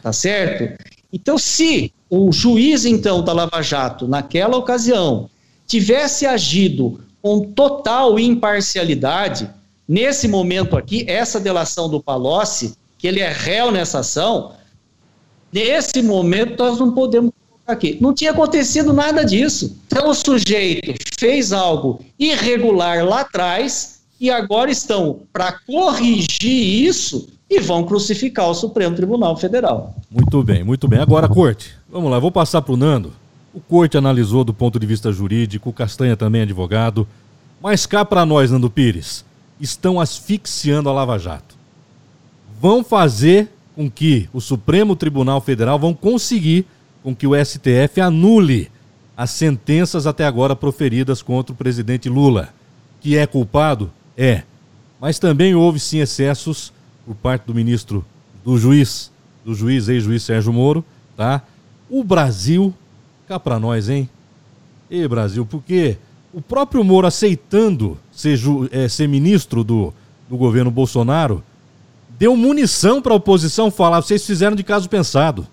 [0.02, 0.84] Tá certo?
[1.14, 5.30] Então, se o juiz, então, da Lava Jato, naquela ocasião,
[5.68, 9.50] tivesse agido com total imparcialidade.
[9.88, 14.52] Nesse momento aqui, essa delação do Palocci, que ele é réu nessa ação,
[15.52, 17.98] nesse momento nós não podemos colocar aqui.
[18.00, 19.76] Não tinha acontecido nada disso.
[19.88, 27.60] Então o sujeito fez algo irregular lá atrás e agora estão para corrigir isso e
[27.60, 29.96] vão crucificar o Supremo Tribunal Federal.
[30.12, 31.00] Muito bem, muito bem.
[31.00, 31.74] Agora, corte.
[31.90, 33.12] Vamos lá, vou passar para o Nando.
[33.56, 37.08] O Corte analisou do ponto de vista jurídico, o Castanha também é advogado.
[37.64, 39.24] Mas cá para nós, Nando Pires,
[39.62, 41.56] estão asfixiando a Lava Jato.
[42.60, 46.66] Vão fazer com que o Supremo Tribunal Federal vão conseguir
[47.02, 48.70] com que o STF anule
[49.16, 52.50] as sentenças até agora proferidas contra o presidente Lula.
[53.00, 53.90] Que é culpado?
[54.18, 54.44] É.
[55.00, 56.74] Mas também houve sim excessos
[57.06, 58.04] por parte do ministro,
[58.44, 59.10] do juiz,
[59.46, 60.84] do juiz, ex-juiz Sérgio Moro,
[61.16, 61.42] tá?
[61.90, 62.74] O Brasil
[63.28, 64.08] Cá pra nós, hein?
[64.90, 65.98] E Brasil, porque
[66.32, 68.40] o próprio Moro aceitando ser,
[68.72, 69.92] é, ser ministro do,
[70.30, 71.44] do governo Bolsonaro
[72.20, 75.48] deu munição para a oposição falar, vocês fizeram de caso pensado,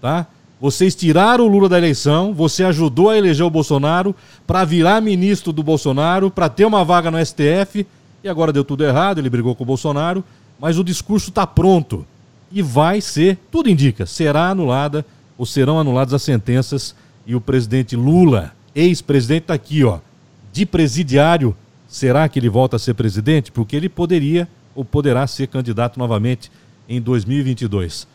[0.00, 0.26] tá?
[0.60, 4.14] Vocês tiraram o Lula da eleição, você ajudou a eleger o Bolsonaro
[4.46, 7.84] para virar ministro do Bolsonaro, para ter uma vaga no STF,
[8.22, 10.24] e agora deu tudo errado, ele brigou com o Bolsonaro,
[10.60, 12.06] mas o discurso está pronto
[12.52, 15.04] e vai ser, tudo indica, será anulada
[15.36, 16.94] ou serão anuladas as sentenças
[17.26, 19.98] e o presidente Lula, ex-presidente, está aqui, ó,
[20.52, 21.56] de presidiário,
[21.88, 23.50] será que ele volta a ser presidente?
[23.50, 26.50] Porque ele poderia ou poderá ser candidato novamente
[26.88, 28.06] em 2022.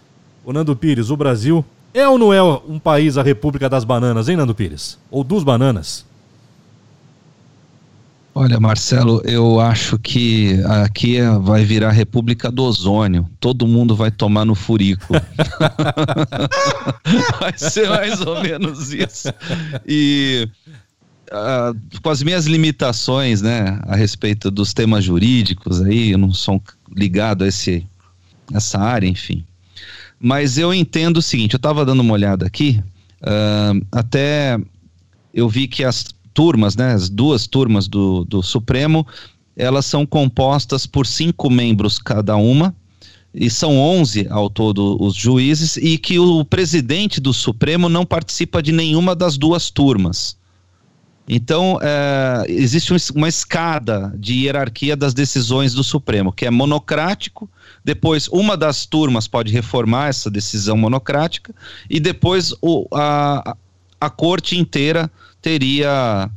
[0.46, 4.30] O Nando Pires, o Brasil é ou não é um país a República das Bananas,
[4.30, 4.98] hein, Nando Pires?
[5.10, 6.06] Ou dos bananas?
[8.34, 10.54] Olha, Marcelo, eu acho que
[10.86, 13.30] aqui é, vai virar a República do Ozônio.
[13.42, 15.12] Todo mundo vai tomar no furico.
[17.42, 19.28] vai ser mais ou menos isso.
[19.86, 20.48] E
[21.30, 26.64] uh, com as minhas limitações, né, a respeito dos temas jurídicos aí, eu não sou
[26.96, 27.86] ligado a esse,
[28.54, 29.44] essa área, enfim.
[30.18, 32.82] Mas eu entendo o seguinte, eu estava dando uma olhada aqui,
[33.24, 34.58] uh, até
[35.34, 39.06] eu vi que as turmas, né, as duas turmas do, do Supremo,
[39.56, 42.76] elas são compostas por cinco membros cada uma,
[43.34, 48.62] e são 11 ao todo os juízes, e que o presidente do Supremo não participa
[48.62, 50.38] de nenhuma das duas turmas.
[51.30, 57.50] Então, é, existe uma escada de hierarquia das decisões do Supremo, que é monocrático,
[57.86, 61.54] depois uma das turmas pode reformar essa decisão monocrática,
[61.90, 63.56] e depois o, a,
[64.00, 65.10] a corte inteira
[65.42, 66.30] teria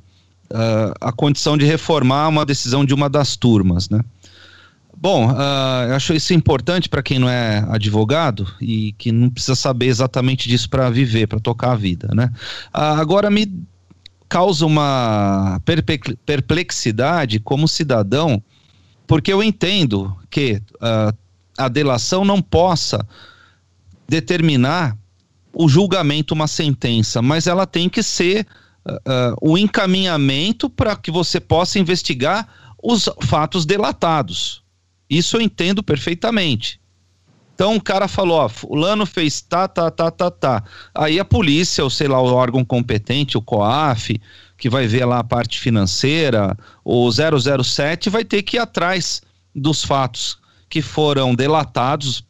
[0.50, 4.00] uh, a condição de reformar uma decisão de uma das turmas, né?
[4.96, 9.54] Bom, uh, eu acho isso importante para quem não é advogado e que não precisa
[9.54, 12.30] saber exatamente disso para viver, para tocar a vida, né?
[12.74, 13.52] Uh, agora me
[14.28, 15.60] causa uma
[16.24, 18.42] perplexidade como cidadão,
[19.06, 21.16] porque eu entendo que uh,
[21.58, 23.06] a delação não possa
[24.08, 24.96] determinar
[25.52, 28.46] o julgamento, uma sentença, mas ela tem que ser
[28.86, 32.48] uh, o encaminhamento para que você possa investigar
[32.82, 34.62] os fatos delatados.
[35.08, 36.80] Isso eu entendo perfeitamente.
[37.54, 40.64] Então o cara falou, ó, fulano fez tá, tá, tá, tá, tá.
[40.94, 44.20] Aí a polícia, ou sei lá, o órgão competente, o COAF,
[44.58, 49.22] que vai ver lá a parte financeira, o 007 vai ter que ir atrás
[49.54, 52.24] dos fatos que foram delatados,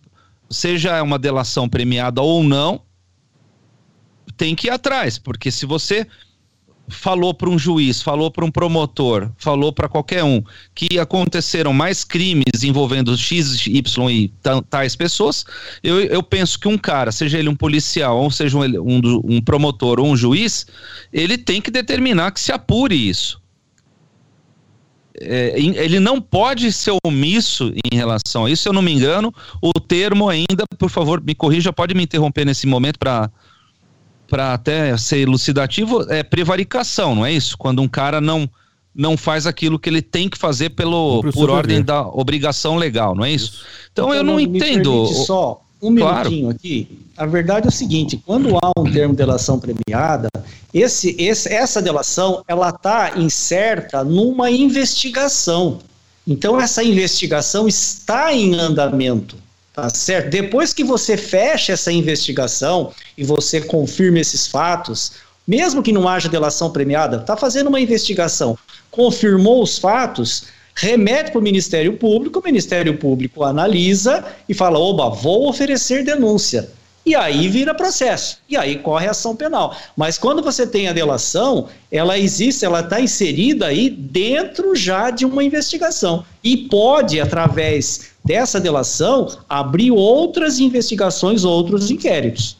[0.51, 2.83] seja uma delação premiada ou não,
[4.37, 6.07] tem que ir atrás, porque se você
[6.89, 10.43] falou para um juiz, falou para um promotor, falou para qualquer um
[10.75, 14.33] que aconteceram mais crimes envolvendo X, Y e
[14.69, 15.45] tais pessoas,
[15.83, 19.41] eu, eu penso que um cara, seja ele um policial, ou seja um, um, um
[19.41, 20.67] promotor ou um juiz,
[21.13, 23.43] ele tem que determinar que se apure isso.
[25.21, 29.33] É, ele não pode ser omisso em relação a isso, se eu não me engano,
[29.63, 33.31] o termo ainda, por favor, me corrija, pode me interromper nesse momento para
[34.29, 37.57] para até ser elucidativo, é prevaricação, não é isso?
[37.57, 38.49] Quando um cara não
[38.95, 43.25] não faz aquilo que ele tem que fazer pelo por ordem da obrigação legal, não
[43.25, 43.47] é isso?
[43.47, 43.65] isso.
[43.93, 45.07] Então, então, eu não entendo.
[45.07, 46.57] Só um minutinho claro.
[46.57, 46.89] aqui.
[47.17, 50.29] A verdade é o seguinte: quando há um termo de delação premiada,
[50.73, 55.79] esse, esse, essa delação ela está incerta numa investigação.
[56.27, 59.37] Então essa investigação está em andamento.
[59.75, 60.31] Tá certo?
[60.31, 66.29] Depois que você fecha essa investigação e você confirma esses fatos, mesmo que não haja
[66.29, 68.57] delação premiada, está fazendo uma investigação,
[68.89, 70.45] confirmou os fatos,
[70.77, 76.71] remete para o Ministério Público, o Ministério Público analisa e fala: oba, vou oferecer denúncia.
[77.05, 79.77] E aí vira processo, e aí corre ação penal.
[79.95, 85.27] Mas quando você tem a delação, ela existe, ela está inserida aí dentro já de
[85.27, 86.25] uma investigação.
[86.43, 92.57] E pode, através dessa delação, abrir outras investigações, outros inquéritos.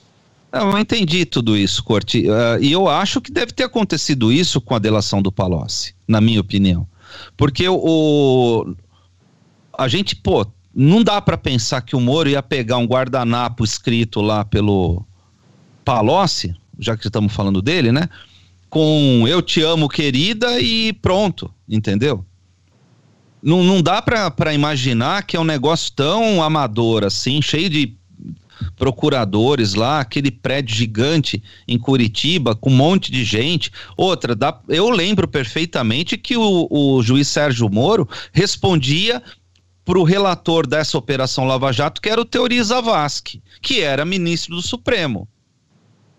[0.53, 2.29] Eu entendi tudo isso, Corte.
[2.29, 6.21] Uh, e eu acho que deve ter acontecido isso com a delação do Palocci, na
[6.21, 6.87] minha opinião.
[7.37, 8.75] Porque o, o
[9.77, 14.21] a gente, pô, não dá para pensar que o Moro ia pegar um guardanapo escrito
[14.21, 15.05] lá pelo
[15.85, 18.09] Palocci, já que estamos falando dele, né?
[18.71, 22.25] Com eu te amo, querida, e pronto, entendeu?
[23.45, 27.95] Não, não dá para imaginar que é um negócio tão amador assim, cheio de
[28.75, 33.71] procuradores lá, aquele prédio gigante em Curitiba, com um monte de gente.
[33.99, 39.23] Outra, dá, eu lembro perfeitamente que o, o juiz Sérgio Moro respondia
[39.85, 44.57] para o relator dessa operação Lava Jato, que era o Teori Zavascki, que era ministro
[44.57, 45.29] do Supremo.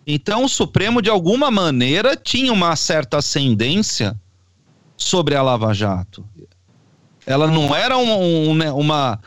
[0.05, 4.15] Então, o Supremo, de alguma maneira, tinha uma certa ascendência
[4.95, 6.23] sobre a Lava Jato.
[7.25, 9.19] Ela não era um, um, né, uma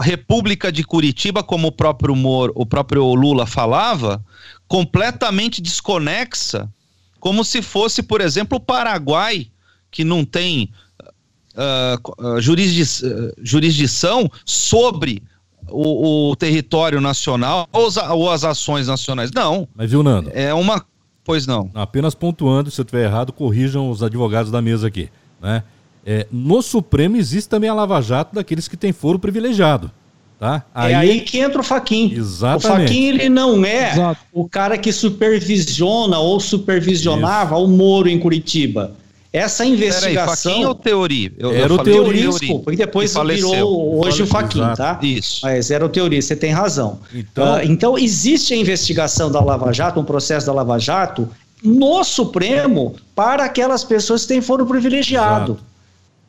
[0.00, 4.24] República de Curitiba, como o próprio Moro, o próprio Lula falava,
[4.66, 6.68] completamente desconexa,
[7.20, 9.48] como se fosse, por exemplo, o Paraguai,
[9.90, 10.70] que não tem
[11.54, 12.82] uh, jurisdi
[13.42, 15.22] jurisdição sobre
[15.68, 19.30] o, o, território nacional ou, ou as ações nacionais.
[19.30, 19.68] Não.
[19.74, 20.30] Mas viu, Nando?
[20.32, 20.84] É uma.
[21.24, 21.70] Pois não.
[21.74, 25.08] Apenas pontuando, se eu estiver errado, corrijam os advogados da mesa aqui.
[25.40, 25.62] Né?
[26.04, 29.90] É, no Supremo existe também a Lava Jato daqueles que têm foro privilegiado.
[30.38, 30.64] Tá?
[30.74, 30.92] Aí...
[30.92, 32.12] É aí que entra o Faquin.
[32.12, 32.66] Exatamente.
[32.66, 34.20] O Faquin ele não é Exato.
[34.32, 37.64] o cara que supervisiona ou supervisionava Isso.
[37.64, 38.96] o Moro em Curitiba.
[39.32, 40.52] Essa investigação.
[40.52, 41.32] Peraí, ou teoria?
[41.38, 42.28] Eu, era eu o teoria.
[42.28, 44.98] Desculpa, e depois virou hoje o Faquin, tá?
[45.00, 45.40] Isso.
[45.44, 46.98] Mas era o teoria, você tem razão.
[47.14, 51.30] Então, uh, então existe a investigação da Lava Jato, um processo da Lava Jato,
[51.62, 55.58] no Supremo para aquelas pessoas que têm foro privilegiado.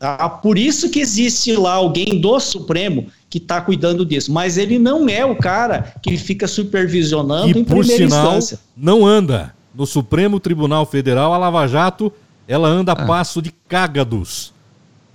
[0.04, 0.28] Tá?
[0.28, 4.34] Por isso que existe lá alguém do Supremo que está cuidando disso.
[4.34, 8.60] Mas ele não é o cara que fica supervisionando e, em por primeira sinal, instância.
[8.76, 9.56] Não anda.
[9.74, 12.12] No Supremo Tribunal Federal, a Lava Jato,
[12.46, 13.06] ela anda a ah.
[13.06, 14.52] passo de cágados.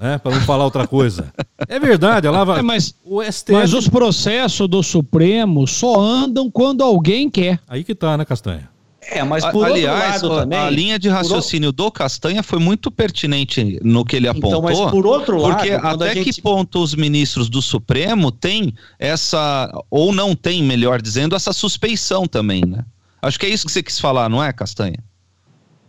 [0.01, 1.35] Né, para não falar outra coisa.
[1.69, 2.59] É verdade, a Lava.
[2.59, 3.53] É, mas, o STF...
[3.53, 7.61] mas os processos do Supremo só andam quando alguém quer.
[7.69, 8.71] Aí que tá, né, Castanha?
[9.11, 10.59] É, mas por Aliás, outro lado também.
[10.59, 14.51] A linha de raciocínio do Castanha foi muito pertinente no que ele apontou.
[14.51, 15.57] Então, mas por outro lado.
[15.57, 16.35] Porque até gente...
[16.35, 19.71] que ponto os ministros do Supremo têm essa.
[19.91, 22.85] Ou não têm, melhor dizendo, essa suspeição também, né?
[23.23, 24.99] Acho que é isso que você quis falar, não é, Castanha?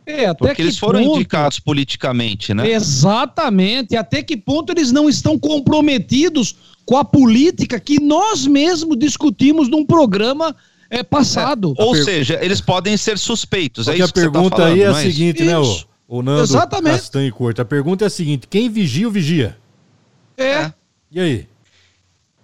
[0.05, 1.15] É, até Porque eles foram ponto...
[1.17, 2.71] indicados politicamente, né?
[2.71, 3.95] Exatamente.
[3.95, 9.85] Até que ponto eles não estão comprometidos com a política que nós mesmos discutimos num
[9.85, 10.55] programa
[10.89, 11.73] é passado.
[11.77, 12.03] É, ou per...
[12.03, 13.85] seja, eles podem ser suspeitos.
[13.85, 16.21] Porque é isso a pergunta tá falando, aí é a é seguinte, né, o, o
[16.21, 16.95] Nando Exatamente.
[16.95, 17.61] Castanho Corte.
[17.61, 19.57] A pergunta é a seguinte: quem vigia o vigia?
[20.37, 20.43] É.
[20.43, 20.73] é.
[21.11, 21.47] E aí?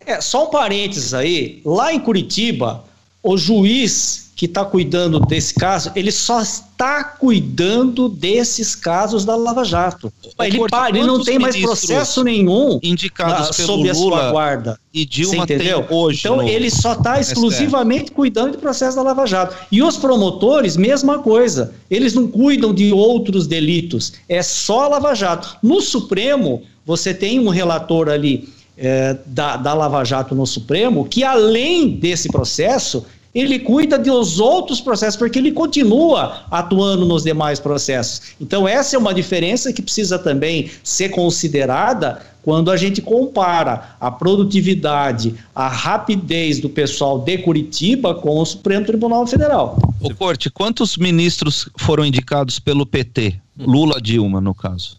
[0.05, 1.61] É, só um parênteses aí.
[1.65, 2.83] Lá em Curitiba,
[3.25, 9.63] o juiz que está cuidando desse caso, ele só está cuidando desses casos da Lava
[9.63, 10.11] Jato.
[10.39, 14.77] Ele, para, ele não tem mais processo nenhum indicados uh, sob a sua guarda.
[14.93, 15.87] E Dilma entendeu?
[15.89, 16.19] hoje.
[16.19, 19.55] Então ele só está exclusivamente cuidando do processo da Lava Jato.
[19.71, 21.73] E os promotores, mesma coisa.
[21.89, 24.13] Eles não cuidam de outros delitos.
[24.27, 25.57] É só a Lava Jato.
[25.63, 31.23] No Supremo, você tem um relator ali é, da, da Lava Jato no Supremo que,
[31.23, 33.05] além desse processo,
[33.35, 38.33] ele cuida dos outros processos, porque ele continua atuando nos demais processos.
[38.39, 44.09] Então, essa é uma diferença que precisa também ser considerada quando a gente compara a
[44.09, 49.77] produtividade, a rapidez do pessoal de Curitiba com o Supremo Tribunal Federal.
[49.99, 53.35] O Corte, quantos ministros foram indicados pelo PT?
[53.59, 54.97] Lula, Dilma, no caso.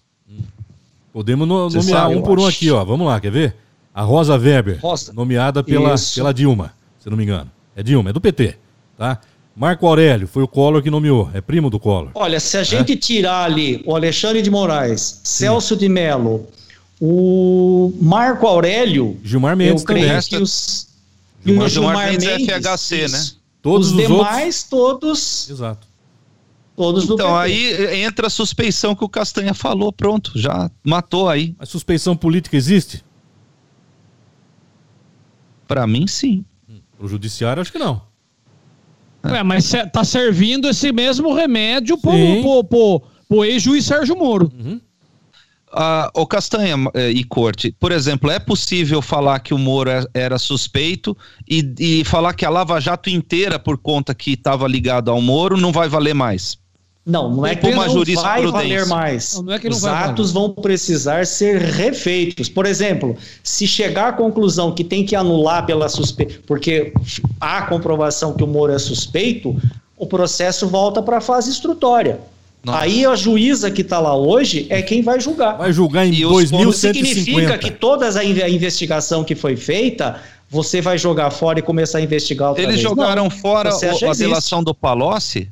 [1.12, 2.84] Podemos no, nomear um por um aqui, ó.
[2.84, 3.56] Vamos lá, quer ver?
[3.94, 5.12] A Rosa Weber, Rosa.
[5.14, 7.55] nomeada pela, pela Dilma, se não me engano.
[7.76, 8.56] É Dilma, é do PT,
[8.96, 9.20] tá?
[9.54, 12.10] Marco Aurélio, foi o Collor que nomeou, é primo do Collor.
[12.14, 12.64] Olha, se a é?
[12.64, 15.44] gente tirar ali o Alexandre de Moraes, Sim.
[15.44, 16.46] Celso de Mello,
[17.00, 20.88] o Marco Aurélio, Gilmar Mendes eu creio que os
[21.44, 23.24] Gilmar, Gilmar Mendes, é FHC, né?
[23.60, 25.46] Todos os, os demais, outros...
[25.48, 25.50] todos.
[25.50, 25.86] Exato.
[26.76, 31.54] Todos então aí entra a suspeição que o Castanha falou, pronto, já matou aí.
[31.58, 33.02] A suspeição política existe?
[35.66, 36.44] Para mim, sim.
[36.98, 38.02] Pro judiciário, acho que não.
[39.22, 44.52] É, mas tá servindo esse mesmo remédio pro, pro, pro, pro ex-juiz Sérgio Moro.
[44.56, 44.80] Uhum.
[45.72, 50.04] Ah, o Castanha eh, e Corte, por exemplo, é possível falar que o Moro é,
[50.14, 55.10] era suspeito e, e falar que a Lava Jato inteira, por conta que estava ligado
[55.10, 56.56] ao Moro, não vai valer mais?
[57.06, 59.34] Não, não é que uma não vai valer mais.
[59.34, 62.48] Não, não é que Os atos vão precisar ser refeitos.
[62.48, 66.92] Por exemplo, se chegar à conclusão que tem que anular pela suspeita, porque
[67.40, 69.56] há comprovação que o Moro é suspeito,
[69.96, 72.18] o processo volta para a fase instrutória.
[72.64, 72.80] Nossa.
[72.80, 75.56] Aí a juíza que está lá hoje é quem vai julgar.
[75.56, 77.14] Vai julgar em 2150.
[77.14, 82.00] Significa que toda a investigação que foi feita você vai jogar fora e começar a
[82.00, 82.82] investigar outra Eles vez.
[82.88, 85.50] jogaram não, fora o, a delação do Palocci?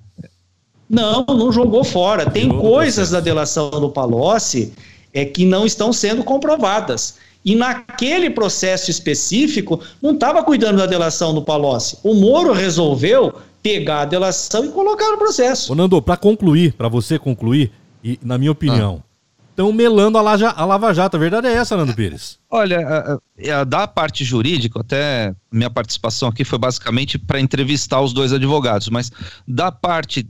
[0.88, 2.30] Não, não jogou fora.
[2.30, 4.72] Tem coisas da delação do Palocci
[5.12, 7.16] é, que não estão sendo comprovadas.
[7.44, 11.98] E naquele processo específico, não estava cuidando da delação do Palocci.
[12.02, 15.72] O Moro resolveu pegar a delação e colocar no processo.
[15.72, 17.70] Ô Nando, para concluir, para você concluir,
[18.02, 19.02] e na minha opinião,
[19.50, 19.72] estão ah.
[19.72, 21.16] melando a, Laja, a Lava Jato.
[21.16, 22.38] A verdade é essa, Nando Pires.
[22.50, 28.12] Olha, a, a, da parte jurídica, até minha participação aqui foi basicamente para entrevistar os
[28.12, 29.10] dois advogados, mas
[29.46, 30.26] da parte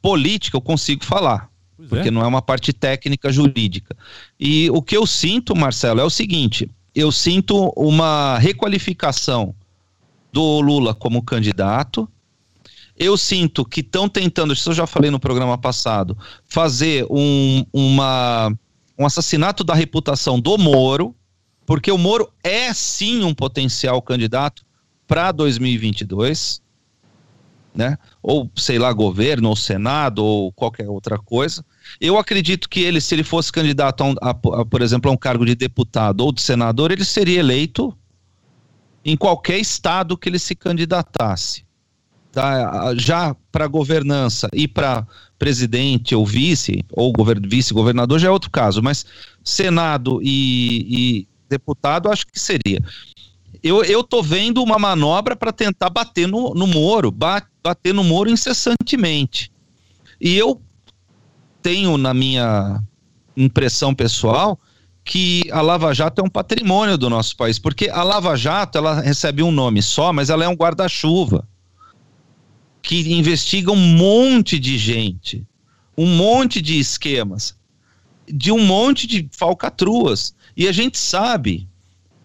[0.00, 1.50] política eu consigo falar.
[1.76, 2.10] Pois porque é.
[2.10, 3.96] não é uma parte técnica jurídica.
[4.38, 9.54] E o que eu sinto, Marcelo, é o seguinte: eu sinto uma requalificação
[10.32, 12.08] do Lula como candidato.
[12.96, 18.52] Eu sinto que estão tentando, isso eu já falei no programa passado, fazer um, uma,
[18.98, 21.14] um assassinato da reputação do Moro,
[21.64, 24.64] porque o Moro é sim um potencial candidato
[25.06, 26.60] para 2022,
[27.78, 27.96] né?
[28.20, 31.64] Ou sei lá, governo, ou Senado, ou qualquer outra coisa.
[32.00, 35.16] Eu acredito que ele, se ele fosse candidato, a, a, a, por exemplo, a um
[35.16, 37.96] cargo de deputado ou de senador, ele seria eleito
[39.04, 41.64] em qualquer estado que ele se candidatasse.
[42.32, 42.92] Tá?
[42.96, 45.06] Já para governança e para
[45.38, 47.12] presidente ou vice, ou
[47.46, 49.06] vice-governador já é outro caso, mas
[49.44, 52.82] Senado e, e deputado acho que seria.
[53.62, 58.30] Eu, eu tô vendo uma manobra para tentar bater no, no Moro, bater no Moro
[58.30, 59.50] incessantemente.
[60.20, 60.60] E eu
[61.62, 62.80] tenho na minha
[63.36, 64.58] impressão pessoal
[65.04, 69.00] que a Lava Jato é um patrimônio do nosso país, porque a Lava Jato ela
[69.00, 71.48] recebe um nome só, mas ela é um guarda-chuva
[72.82, 75.46] que investiga um monte de gente,
[75.96, 77.56] um monte de esquemas,
[78.26, 80.34] de um monte de falcatruas.
[80.56, 81.67] E a gente sabe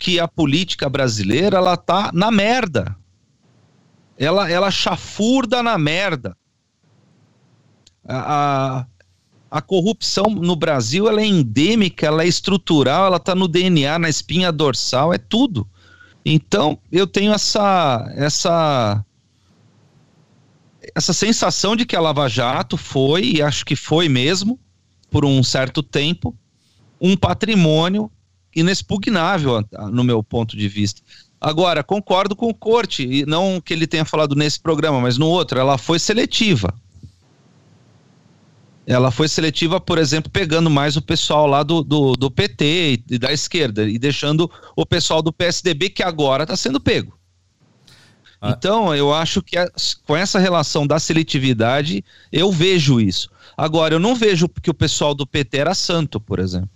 [0.04, 2.94] que a política brasileira ela tá na merda.
[4.18, 6.36] Ela, ela chafurda na merda.
[8.06, 8.86] A, a,
[9.50, 14.10] a corrupção no Brasil ela é endêmica, ela é estrutural, ela está no DNA, na
[14.10, 15.66] espinha dorsal, é tudo.
[16.26, 19.06] Então eu tenho essa essa
[20.94, 24.60] essa sensação de que a Lava Jato foi e acho que foi mesmo
[25.10, 26.36] por um certo tempo
[27.00, 28.12] um patrimônio
[28.56, 31.02] inexpugnável no meu ponto de vista.
[31.40, 35.28] Agora, concordo com o Corte, e não que ele tenha falado nesse programa, mas no
[35.28, 36.74] outro, ela foi seletiva
[38.86, 43.18] ela foi seletiva, por exemplo, pegando mais o pessoal lá do, do, do PT e
[43.18, 47.18] da esquerda e deixando o pessoal do PSDB que agora está sendo pego.
[48.42, 48.54] Ah.
[48.58, 49.70] Então, eu acho que a,
[50.06, 53.30] com essa relação da seletividade, eu vejo isso.
[53.56, 56.70] Agora, eu não vejo que o pessoal do PT era santo, por exemplo.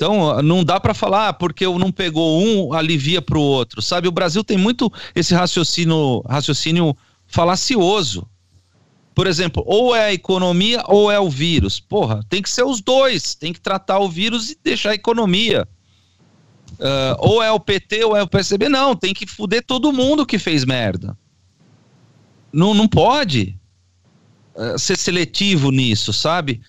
[0.00, 3.82] Então, não dá para falar ah, porque não pegou um, alivia para o outro.
[3.82, 6.96] Sabe, o Brasil tem muito esse raciocínio, raciocínio
[7.26, 8.26] falacioso.
[9.14, 11.78] Por exemplo, ou é a economia ou é o vírus.
[11.78, 13.34] Porra, tem que ser os dois.
[13.34, 15.68] Tem que tratar o vírus e deixar a economia.
[16.78, 18.70] Uh, ou é o PT ou é o PSB.
[18.70, 21.14] Não, tem que fuder todo mundo que fez merda.
[22.50, 23.54] Não, não pode
[24.54, 26.62] uh, ser seletivo nisso, sabe?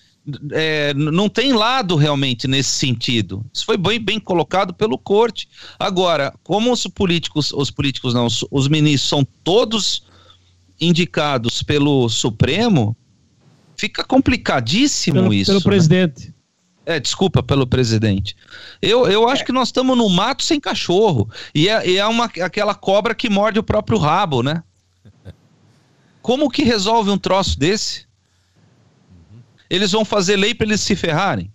[0.52, 3.44] É, não tem lado realmente nesse sentido.
[3.52, 5.48] Isso foi bem, bem colocado pelo corte.
[5.78, 10.04] Agora, como os políticos, os políticos não, os, os ministros são todos
[10.80, 12.96] indicados pelo Supremo,
[13.76, 15.50] fica complicadíssimo pelo, isso.
[15.50, 15.64] Pelo né?
[15.64, 16.34] presidente.
[16.84, 18.36] É, desculpa, pelo presidente.
[18.80, 19.46] Eu, eu acho é.
[19.46, 21.28] que nós estamos no mato sem cachorro.
[21.54, 24.62] E é, é uma, aquela cobra que morde o próprio rabo, né?
[26.20, 28.06] Como que resolve um troço desse?
[29.72, 31.50] Eles vão fazer lei para eles se ferrarem.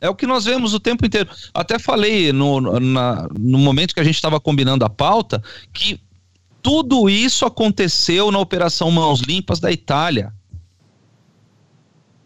[0.00, 1.28] É o que nós vemos o tempo inteiro.
[1.52, 6.00] Até falei no, na, no momento que a gente estava combinando a pauta que
[6.62, 10.32] tudo isso aconteceu na Operação Mãos Limpas da Itália.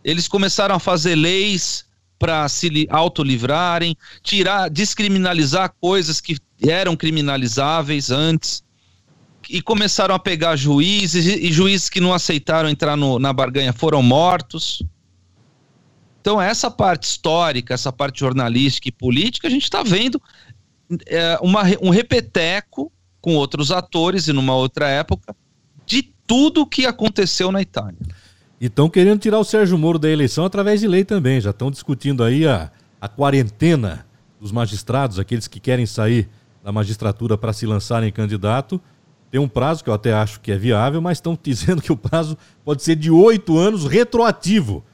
[0.05, 1.86] Eles começaram a fazer leis
[2.18, 8.62] para se autolivrarem, tirar, descriminalizar coisas que eram criminalizáveis antes.
[9.53, 14.03] E começaram a pegar juízes, e juízes que não aceitaram entrar no, na barganha foram
[14.03, 14.82] mortos.
[16.20, 20.22] Então, essa parte histórica, essa parte jornalística e política, a gente está vendo
[21.07, 25.34] é, uma, um repeteco com outros atores e numa outra época,
[25.84, 27.98] de tudo que aconteceu na Itália.
[28.61, 31.40] E estão querendo tirar o Sérgio Moro da eleição através de lei também.
[31.40, 32.70] Já estão discutindo aí a,
[33.01, 34.07] a quarentena
[34.40, 36.28] dos magistrados, aqueles que querem sair
[36.62, 38.80] da magistratura para se lançarem candidato.
[39.30, 41.96] Tem um prazo que eu até acho que é viável, mas estão dizendo que o
[41.96, 44.84] prazo pode ser de oito anos retroativo.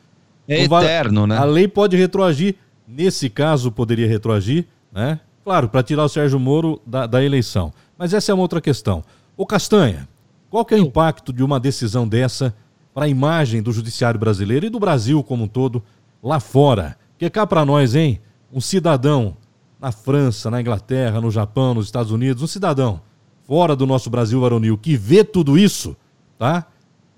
[0.46, 1.36] É então, eterno, né?
[1.36, 2.54] A lei pode retroagir.
[2.86, 5.18] Nesse caso, poderia retroagir, né?
[5.42, 7.72] Claro, para tirar o Sérgio Moro da, da eleição.
[7.98, 9.02] Mas essa é uma outra questão.
[9.36, 10.08] O Castanha,
[10.48, 12.54] qual que é o impacto de uma decisão dessa
[12.94, 15.82] para a imagem do judiciário brasileiro e do Brasil como um todo
[16.22, 16.96] lá fora?
[17.18, 18.20] Que cá para nós, hein?
[18.52, 19.36] Um cidadão
[19.80, 23.00] na França, na Inglaterra, no Japão, nos Estados Unidos, um cidadão
[23.46, 25.96] fora do nosso Brasil varonil que vê tudo isso,
[26.38, 26.66] tá?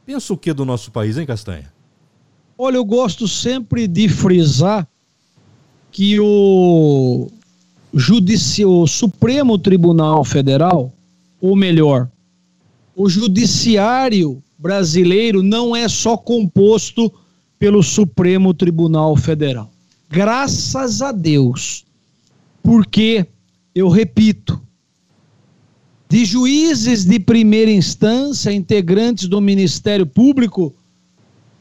[0.04, 1.72] Pensa o que do nosso país, hein, Castanha?
[2.56, 4.86] Olha, eu gosto sempre de frisar
[5.90, 7.28] que o
[7.94, 10.92] judici o Supremo Tribunal Federal,
[11.40, 12.08] ou melhor,
[12.94, 17.12] o Judiciário brasileiro não é só composto
[17.58, 19.70] pelo Supremo Tribunal Federal.
[20.10, 21.84] Graças a Deus.
[22.62, 23.26] Porque,
[23.74, 24.60] eu repito,
[26.08, 30.74] de juízes de primeira instância, integrantes do Ministério Público,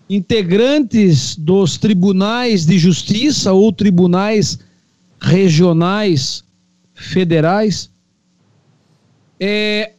[0.10, 4.58] integrantes dos tribunais de justiça ou tribunais
[5.20, 6.46] regionais
[6.94, 7.92] federais,
[9.38, 9.94] é,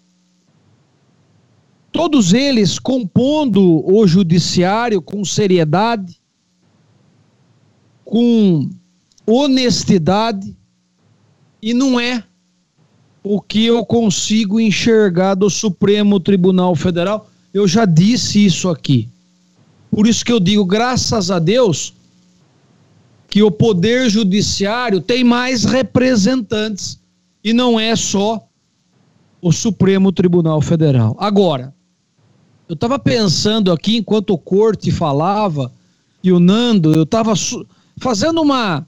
[1.93, 6.19] todos eles compondo o judiciário com seriedade,
[8.03, 8.71] com
[9.27, 10.57] honestidade,
[11.61, 12.25] e não é
[13.31, 17.29] o que eu consigo enxergar do Supremo Tribunal Federal.
[17.53, 19.07] Eu já disse isso aqui.
[19.91, 21.93] Por isso que eu digo, graças a Deus,
[23.29, 26.99] que o Poder Judiciário tem mais representantes
[27.45, 28.43] e não é só
[29.43, 31.15] o Supremo Tribunal Federal.
[31.21, 31.75] Agora,
[32.67, 35.71] eu estava pensando aqui enquanto o Corte falava
[36.25, 37.35] e o Nando, eu estava
[38.01, 38.87] fazendo uma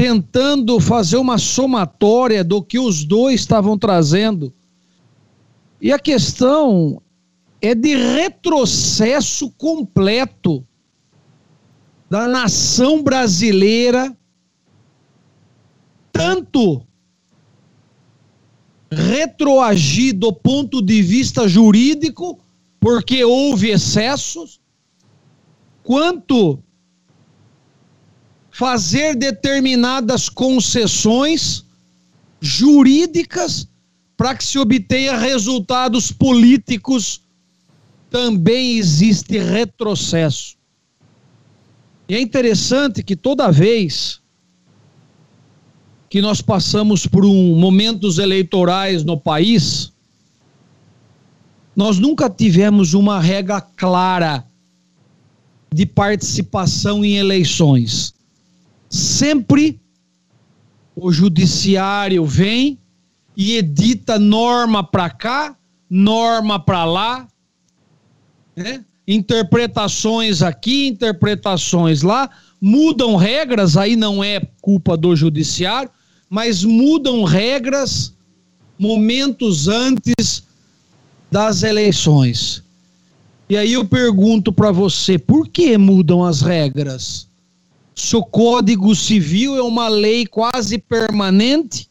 [0.00, 4.50] tentando fazer uma somatória do que os dois estavam trazendo.
[5.78, 7.02] E a questão
[7.60, 10.66] é de retrocesso completo
[12.08, 14.16] da nação brasileira,
[16.10, 16.82] tanto
[18.90, 22.40] retroagir do ponto de vista jurídico,
[22.80, 24.62] porque houve excessos,
[25.82, 26.58] quanto
[28.50, 31.64] fazer determinadas concessões
[32.40, 33.68] jurídicas
[34.16, 37.22] para que se obtenha resultados políticos,
[38.10, 40.56] também existe retrocesso.
[42.08, 44.20] E é interessante que toda vez
[46.08, 49.92] que nós passamos por um momentos eleitorais no país,
[51.74, 54.44] nós nunca tivemos uma regra clara
[55.72, 58.12] de participação em eleições
[58.90, 59.80] sempre
[60.96, 62.78] o judiciário vem
[63.36, 65.56] e edita norma para cá,
[65.88, 67.28] norma para lá,
[68.56, 68.84] né?
[69.06, 72.28] interpretações aqui, interpretações lá,
[72.60, 75.90] mudam regras, aí não é culpa do judiciário,
[76.28, 78.14] mas mudam regras
[78.78, 80.42] momentos antes
[81.30, 82.62] das eleições.
[83.48, 87.29] E aí eu pergunto para você, por que mudam as regras?
[88.00, 91.88] Se o Código Civil é uma lei quase permanente,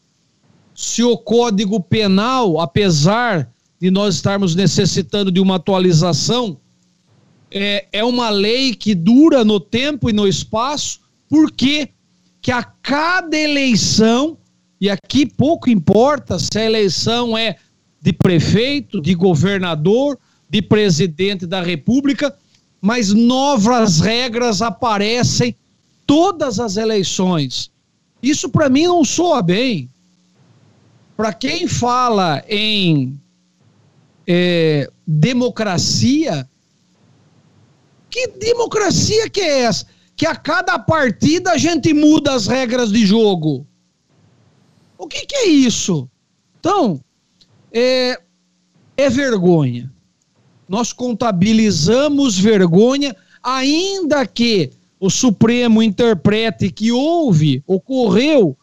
[0.74, 3.48] se o Código Penal, apesar
[3.80, 6.58] de nós estarmos necessitando de uma atualização,
[7.50, 11.90] é, é uma lei que dura no tempo e no espaço, porque
[12.42, 14.36] que a cada eleição,
[14.80, 17.56] e aqui pouco importa se a eleição é
[18.00, 22.34] de prefeito, de governador, de presidente da república,
[22.80, 25.54] mas novas regras aparecem
[26.10, 27.70] todas as eleições.
[28.20, 29.88] Isso para mim não soa bem.
[31.16, 33.16] Para quem fala em
[34.26, 36.50] é, democracia,
[38.10, 39.86] que democracia que é essa?
[40.16, 43.64] Que a cada partida a gente muda as regras de jogo.
[44.98, 46.10] O que, que é isso?
[46.58, 47.00] Então,
[47.72, 48.20] é,
[48.96, 49.88] é vergonha.
[50.68, 58.54] Nós contabilizamos vergonha, ainda que o Supremo interprete que houve, ocorreu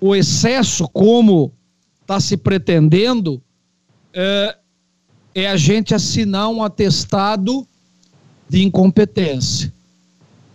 [0.00, 1.52] o excesso, como
[2.00, 3.40] está se pretendendo,
[4.12, 4.56] é,
[5.32, 7.64] é a gente assinar um atestado
[8.48, 9.72] de incompetência.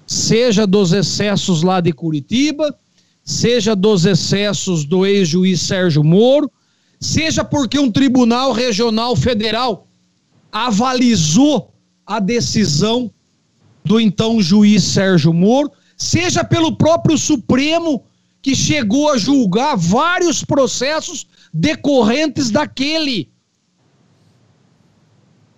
[0.05, 2.77] Seja dos excessos lá de Curitiba,
[3.23, 6.51] seja dos excessos do ex-juiz Sérgio Moro,
[6.99, 9.87] seja porque um tribunal regional federal
[10.51, 11.71] avalizou
[12.05, 13.09] a decisão
[13.85, 18.03] do então juiz Sérgio Moro, seja pelo próprio Supremo,
[18.41, 23.31] que chegou a julgar vários processos decorrentes daquele.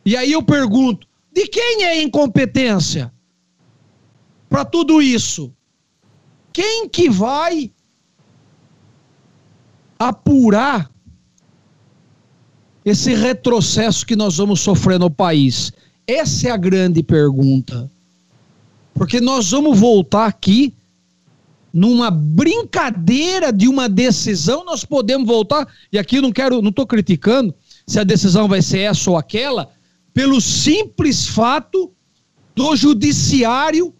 [0.05, 3.11] E aí eu pergunto: de quem é a incompetência
[4.49, 5.53] para tudo isso?
[6.51, 7.71] Quem que vai
[9.99, 10.89] apurar
[12.83, 15.71] esse retrocesso que nós vamos sofrer no país?
[16.07, 17.91] Essa é a grande pergunta.
[18.97, 20.73] Porque nós vamos voltar aqui
[21.71, 27.53] numa brincadeira de uma decisão, nós podemos voltar, e aqui não quero, não estou criticando
[27.85, 29.69] se a decisão vai ser essa ou aquela,
[30.13, 31.91] pelo simples fato
[32.55, 33.93] do judiciário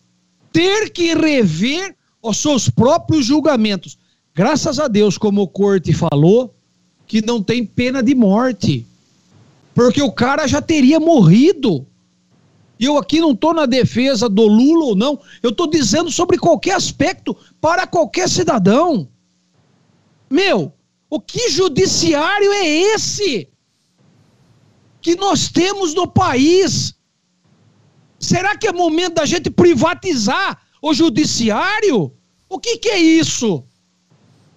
[0.52, 3.98] ter que rever os seus próprios julgamentos.
[4.34, 6.54] Graças a Deus, como o Corte falou,
[7.06, 8.86] que não tem pena de morte.
[9.74, 11.86] Porque o cara já teria morrido
[12.80, 16.38] E eu aqui não estou na defesa do Lula ou não, eu estou dizendo sobre
[16.38, 19.10] qualquer aspecto para qualquer cidadão.
[20.30, 20.74] Meu,
[21.10, 23.50] o que judiciário é esse
[25.02, 26.96] que nós temos no país?
[28.20, 32.14] Será que é momento da gente privatizar o judiciário?
[32.50, 33.64] O que, que é isso?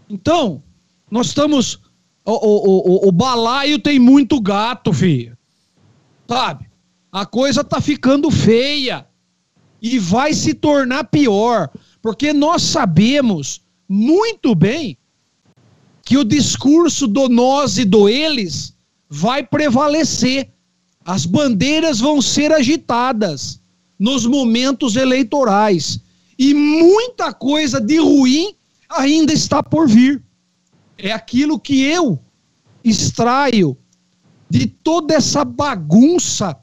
[0.09, 0.63] Então,
[1.11, 1.81] nós estamos.
[2.25, 5.37] O, o, o, o balaio tem muito gato, filho.
[6.29, 6.70] Sabe?
[7.13, 9.07] A coisa tá ficando feia.
[9.83, 11.71] E vai se tornar pior.
[12.03, 14.97] Porque nós sabemos muito bem
[16.05, 18.75] que o discurso do nós e do eles
[19.09, 20.51] vai prevalecer.
[21.05, 23.61] As bandeiras vão ser agitadas
[23.99, 26.01] nos momentos eleitorais.
[26.39, 28.55] E muita coisa de ruim
[28.89, 30.23] ainda está por vir.
[30.97, 32.19] É aquilo que eu
[32.85, 33.77] extraio
[34.49, 36.57] de toda essa bagunça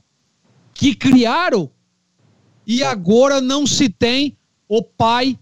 [0.78, 1.70] que criaram
[2.66, 4.38] e agora não se tem
[4.70, 5.38] o pai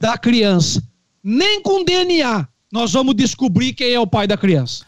[0.00, 0.82] da criança.
[1.22, 4.84] Nem com DNA nós vamos descobrir quem é o pai da criança.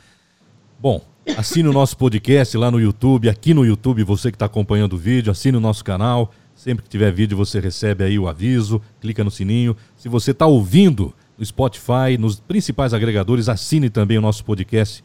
[0.80, 1.00] Bom,
[1.36, 4.98] assine o nosso podcast lá no YouTube, aqui no YouTube, você que está acompanhando o
[4.98, 6.32] vídeo, assine o nosso canal.
[6.56, 9.76] Sempre que tiver vídeo, você recebe aí o aviso, clica no sininho.
[9.96, 15.04] Se você está ouvindo no Spotify, nos principais agregadores, assine também o nosso podcast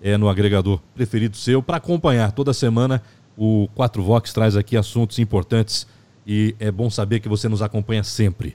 [0.00, 3.02] é, no agregador preferido seu para acompanhar toda semana.
[3.36, 5.86] O 4 Vox traz aqui assuntos importantes
[6.26, 8.54] e é bom saber que você nos acompanha sempre.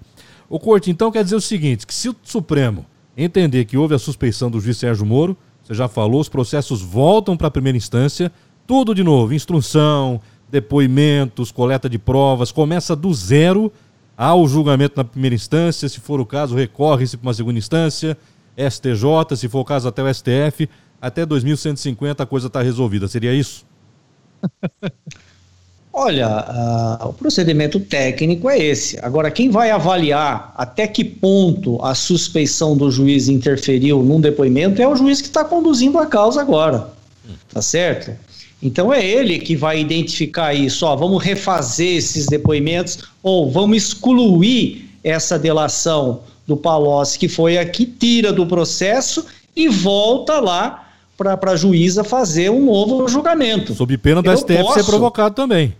[0.50, 2.86] O Corte, então, quer dizer o seguinte: que se o Supremo
[3.18, 7.36] entender que houve a suspeição do juiz Sérgio Moro, você já falou, os processos voltam
[7.36, 8.32] para a primeira instância,
[8.68, 13.72] tudo de novo, instrução, depoimentos, coleta de provas, começa do zero
[14.18, 18.18] ao julgamento na primeira instância, se for o caso, recorre-se para uma segunda instância,
[18.58, 20.70] STJ, se for o caso, até o STF,
[21.02, 23.08] até 2150 a coisa está resolvida.
[23.08, 23.66] Seria isso?
[25.98, 29.00] Olha, uh, o procedimento técnico é esse.
[29.02, 34.88] Agora, quem vai avaliar até que ponto a suspeição do juiz interferiu num depoimento é
[34.88, 36.90] o juiz que está conduzindo a causa agora.
[37.50, 38.12] Tá certo?
[38.62, 40.86] Então é ele que vai identificar isso.
[40.86, 47.86] Ó, vamos refazer esses depoimentos ou vamos excluir essa delação do Palocci que foi aqui,
[47.86, 49.26] tira do processo
[49.56, 50.85] e volta lá
[51.18, 53.74] para a juíza fazer um novo julgamento.
[53.74, 54.74] Sob pena do Eu STF posso...
[54.80, 55.76] ser provocado também.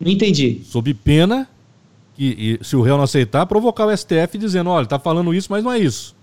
[0.00, 0.60] Não entendi.
[0.64, 1.48] Sob pena
[2.14, 5.64] que, se o réu não aceitar, provocar o STF dizendo: olha, está falando isso, mas
[5.64, 6.16] não é isso.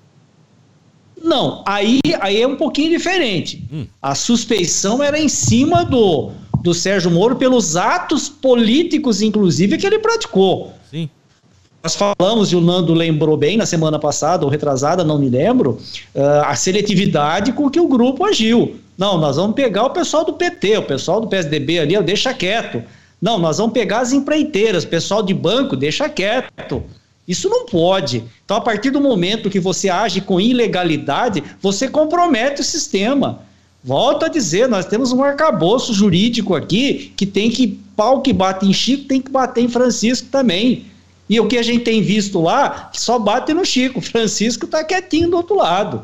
[1.22, 3.66] Não, aí, aí é um pouquinho diferente.
[3.72, 3.88] Hum.
[4.02, 10.00] A suspeição era em cima do, do Sérgio Moro pelos atos políticos, inclusive, que ele
[10.00, 10.74] praticou.
[10.90, 11.10] Sim.
[11.86, 15.78] Nós falamos, e o Nando lembrou bem na semana passada, ou retrasada, não me lembro,
[16.16, 18.78] uh, a seletividade com que o grupo agiu.
[18.98, 22.82] Não, nós vamos pegar o pessoal do PT, o pessoal do PSDB ali, deixa quieto.
[23.22, 26.84] Não, nós vamos pegar as empreiteiras, pessoal de banco, deixa quieto.
[27.28, 28.24] Isso não pode.
[28.44, 33.42] Então, a partir do momento que você age com ilegalidade, você compromete o sistema.
[33.84, 38.66] Volto a dizer, nós temos um arcabouço jurídico aqui que tem que, pau que bate
[38.66, 40.95] em Chico, tem que bater em Francisco também.
[41.30, 44.00] E o que a gente tem visto lá, só bate no Chico.
[44.02, 46.04] Francisco está quietinho do outro lado.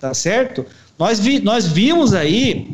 [0.00, 0.66] Tá certo?
[0.98, 2.68] Nós, vi, nós vimos aí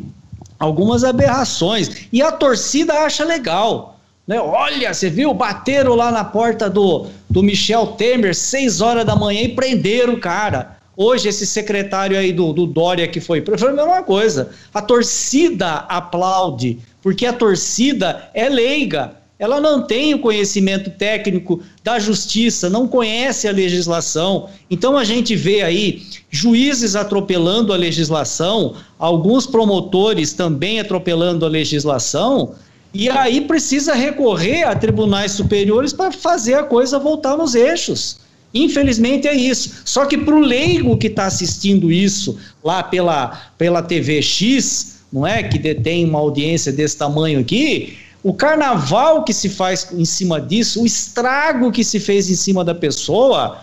[0.57, 2.07] algumas aberrações.
[2.11, 3.99] E a torcida acha legal.
[4.27, 4.39] Né?
[4.39, 5.33] Olha, você viu?
[5.33, 10.19] Bateram lá na porta do, do Michel Temer, seis horas da manhã, e prenderam o
[10.19, 10.77] cara.
[10.95, 14.51] Hoje, esse secretário aí do, do Dória que foi, foi a mesma coisa.
[14.73, 19.13] A torcida aplaude, porque a torcida é leiga.
[19.39, 24.49] Ela não tem o conhecimento técnico da justiça, não conhece a legislação.
[24.69, 32.53] Então a gente vê aí juízes atropelando a legislação, alguns promotores também atropelando a legislação,
[32.93, 38.19] e aí precisa recorrer a tribunais superiores para fazer a coisa voltar nos eixos.
[38.53, 39.83] Infelizmente é isso.
[39.85, 45.25] Só que para o leigo que está assistindo isso lá pela, pela TV X, não
[45.25, 45.43] é?
[45.43, 50.81] Que detém uma audiência desse tamanho aqui, o carnaval que se faz em cima disso,
[50.81, 53.59] o estrago que se fez em cima da pessoa,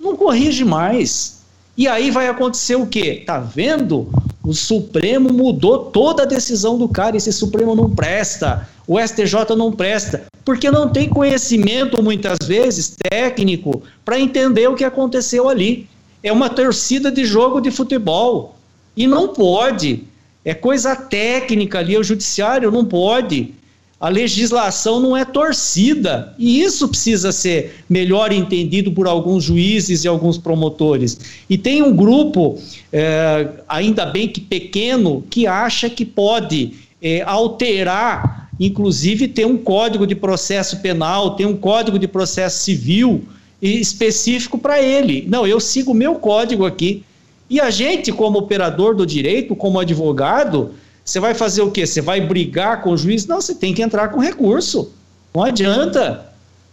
[0.00, 1.38] não corrige mais.
[1.76, 3.22] E aí vai acontecer o quê?
[3.24, 4.10] Tá vendo?
[4.42, 7.16] O Supremo mudou toda a decisão do cara.
[7.16, 8.68] Esse Supremo não presta.
[8.86, 10.24] O STJ não presta.
[10.44, 15.86] Porque não tem conhecimento, muitas vezes, técnico, para entender o que aconteceu ali.
[16.22, 18.56] É uma torcida de jogo de futebol.
[18.96, 20.04] E não pode.
[20.44, 21.96] É coisa técnica ali.
[21.96, 23.54] O judiciário não pode
[24.00, 26.34] a legislação não é torcida.
[26.38, 31.18] E isso precisa ser melhor entendido por alguns juízes e alguns promotores.
[31.48, 32.58] E tem um grupo,
[32.92, 40.06] é, ainda bem que pequeno, que acha que pode é, alterar inclusive, ter um código
[40.06, 43.22] de processo penal, ter um código de processo civil
[43.62, 45.24] específico para ele.
[45.28, 47.04] Não, eu sigo o meu código aqui.
[47.48, 50.74] E a gente, como operador do direito, como advogado,
[51.08, 51.86] você vai fazer o quê?
[51.86, 53.26] Você vai brigar com o juiz?
[53.26, 54.92] Não, você tem que entrar com recurso.
[55.34, 56.26] Não adianta.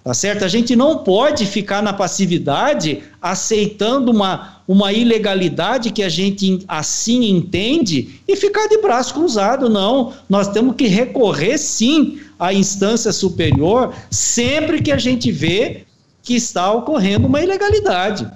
[0.04, 0.44] Tá certo?
[0.44, 7.30] A gente não pode ficar na passividade aceitando uma, uma ilegalidade que a gente assim
[7.30, 10.12] entende e ficar de braço cruzado, não.
[10.28, 15.86] Nós temos que recorrer sim à instância superior sempre que a gente vê
[16.22, 18.28] que está ocorrendo uma ilegalidade.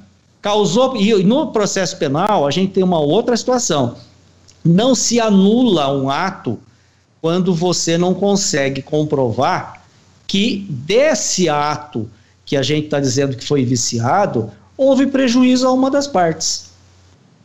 [0.41, 3.97] Causou e no processo penal a gente tem uma outra situação.
[4.63, 6.59] Não se anula um ato
[7.21, 9.81] quando você não consegue comprovar
[10.27, 12.09] que desse ato
[12.45, 16.69] que a gente está dizendo que foi viciado, houve prejuízo a uma das partes.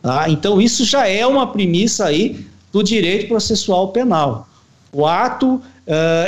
[0.01, 0.29] Tá?
[0.29, 4.47] Então, isso já é uma premissa aí do direito processual penal.
[4.91, 5.61] O ato, uh,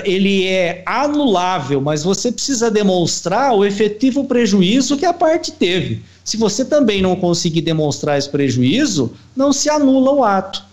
[0.03, 6.03] ele é anulável, mas você precisa demonstrar o efetivo prejuízo que a parte teve.
[6.23, 10.63] Se você também não conseguir demonstrar esse prejuízo, não se anula o ato.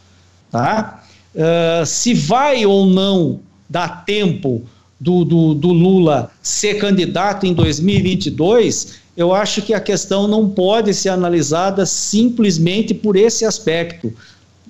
[0.55, 1.03] Tá?
[1.35, 4.63] Uh, se vai ou não dar tempo
[5.01, 10.95] do, do, do Lula ser candidato em 2022, eu acho que a questão não pode
[10.95, 14.15] ser analisada simplesmente por esse aspecto.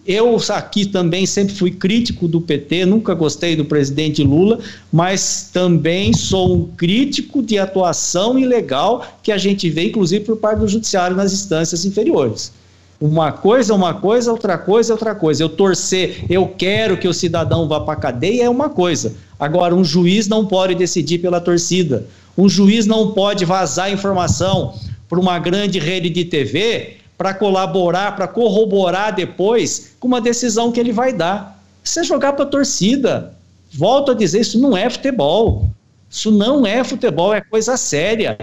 [0.06, 4.60] Eu aqui também sempre fui crítico do PT, nunca gostei do presidente Lula,
[4.90, 10.60] mas também sou um crítico de atuação ilegal que a gente vê, inclusive, por parte
[10.60, 12.52] do judiciário nas instâncias inferiores.
[13.00, 15.42] Uma coisa é uma coisa, outra coisa é outra coisa.
[15.42, 19.14] Eu torcer, eu quero que o cidadão vá para a cadeia é uma coisa.
[19.38, 22.06] Agora, um juiz não pode decidir pela torcida.
[22.36, 24.74] Um juiz não pode vazar informação
[25.08, 30.80] para uma grande rede de TV para colaborar, para corroborar depois com uma decisão que
[30.80, 31.62] ele vai dar.
[31.82, 33.34] Isso é jogar para a torcida.
[33.72, 35.68] Volto a dizer, isso não é futebol.
[36.10, 38.38] Isso não é futebol, é coisa séria.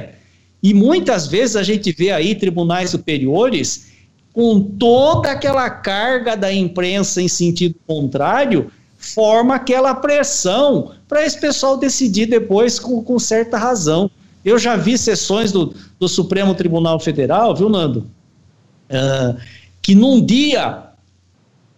[0.62, 3.91] E muitas vezes a gente vê aí tribunais superiores
[4.34, 11.78] com toda aquela carga da imprensa em sentido contrário, forma aquela pressão para esse pessoal
[11.78, 14.10] decidir depois com, com, certa razão.
[14.46, 18.10] Eu já vi sessões do, do Supremo Tribunal Federal, viu, Nando?
[18.90, 19.38] Uh,
[19.82, 20.84] que num dia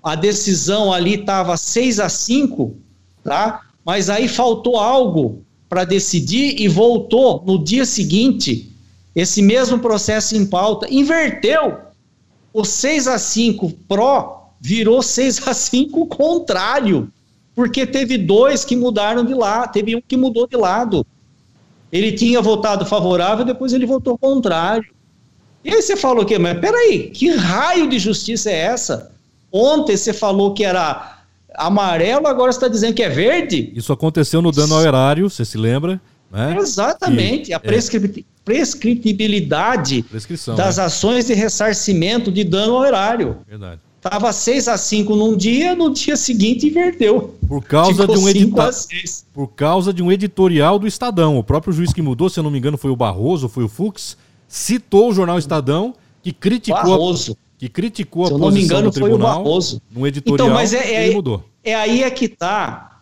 [0.04, 2.76] a decisão ali estava 6 a 5,
[3.24, 3.62] tá?
[3.86, 8.72] mas aí faltou algo para decidir e voltou no dia seguinte,
[9.16, 11.78] esse mesmo processo em pauta, inverteu
[12.54, 17.12] o 6 a 5 pró virou 6 a 5 contrário,
[17.56, 21.06] porque teve dois que mudaram de lado, teve um que mudou de lado.
[21.92, 24.94] Ele tinha votado favorável, depois ele votou contrário.
[25.64, 29.12] E aí você falou que, mas peraí, que raio de justiça é essa?
[29.52, 31.20] Ontem você falou que era
[31.56, 33.72] amarelo, agora você está dizendo que é verde?
[33.76, 36.02] Isso aconteceu no dano ao erário, você se lembra?
[36.34, 36.58] Né?
[36.60, 37.46] Exatamente.
[37.46, 38.26] Que, a prescritividade.
[38.30, 40.84] É prescritibilidade Prescrição, das né?
[40.84, 43.38] ações de ressarcimento de dano ao erário.
[43.48, 43.80] Verdade.
[44.02, 47.36] Tava 6 a 5 num dia, no dia seguinte inverteu.
[47.48, 48.72] Por causa de um editorial.
[49.34, 51.38] Por causa de um editorial do Estadão.
[51.38, 53.70] O próprio juiz que mudou, se eu não me engano, foi o Barroso, foi o
[53.70, 57.32] Fux, citou o jornal Estadão que criticou Barroso.
[57.32, 59.82] A, que criticou se a posição engano, do tribunal foi o Barroso.
[59.90, 61.46] num editorial então, mas é, é, mudou.
[61.64, 62.93] É aí é que tá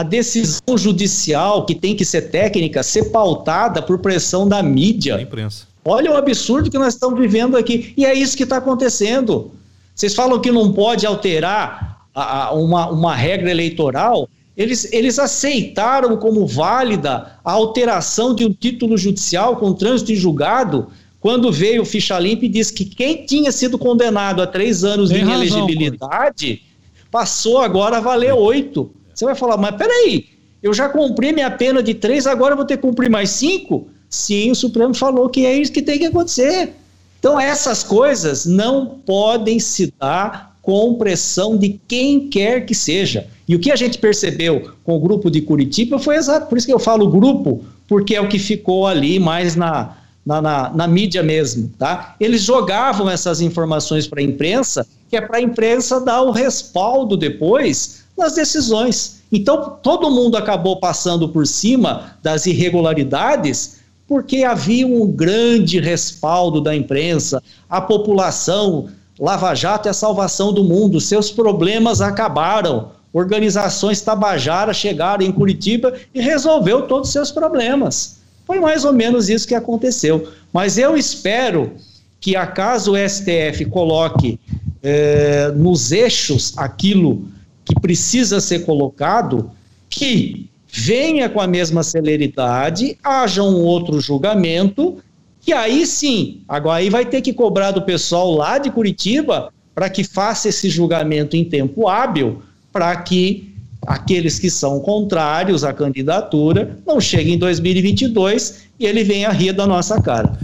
[0.00, 5.16] a decisão judicial, que tem que ser técnica, ser pautada por pressão da mídia.
[5.16, 5.66] Da imprensa.
[5.84, 7.92] Olha o absurdo que nós estamos vivendo aqui.
[7.98, 9.50] E é isso que está acontecendo.
[9.94, 14.26] Vocês falam que não pode alterar a, a, uma, uma regra eleitoral.
[14.56, 20.88] Eles, eles aceitaram como válida a alteração de um título judicial com trânsito em julgado,
[21.20, 25.10] quando veio o ficha limpa e disse que quem tinha sido condenado a três anos
[25.10, 26.62] Tem de inelegibilidade
[27.10, 28.90] passou agora a valer oito.
[29.20, 30.28] Você vai falar, mas peraí,
[30.62, 33.86] eu já cumpri minha pena de três, agora vou ter que cumprir mais cinco?
[34.08, 36.72] Sim, o Supremo falou que é isso que tem que acontecer.
[37.18, 43.26] Então, essas coisas não podem se dar com pressão de quem quer que seja.
[43.46, 46.66] E o que a gente percebeu com o grupo de Curitiba foi exato, por isso
[46.66, 50.88] que eu falo grupo, porque é o que ficou ali mais na, na, na, na
[50.88, 51.70] mídia mesmo.
[51.78, 52.16] Tá?
[52.18, 57.18] Eles jogavam essas informações para a imprensa, que é para a imprensa dar o respaldo
[57.18, 59.22] depois nas decisões.
[59.32, 66.74] Então, todo mundo acabou passando por cima das irregularidades porque havia um grande respaldo da
[66.74, 68.88] imprensa, a população,
[69.20, 72.90] Lava Jato é a salvação do mundo, seus problemas acabaram.
[73.12, 78.18] Organizações tabajaras chegaram em Curitiba e resolveu todos os seus problemas.
[78.46, 80.28] Foi mais ou menos isso que aconteceu.
[80.52, 81.72] Mas eu espero
[82.20, 84.40] que, acaso o STF coloque
[84.82, 87.28] eh, nos eixos aquilo
[87.70, 89.50] que precisa ser colocado,
[89.88, 94.98] que venha com a mesma celeridade, haja um outro julgamento,
[95.40, 99.88] que aí sim, agora aí vai ter que cobrar do pessoal lá de Curitiba para
[99.88, 102.42] que faça esse julgamento em tempo hábil,
[102.72, 103.54] para que
[103.86, 109.66] aqueles que são contrários à candidatura não cheguem em 2022 e ele venha rir da
[109.66, 110.38] nossa cara.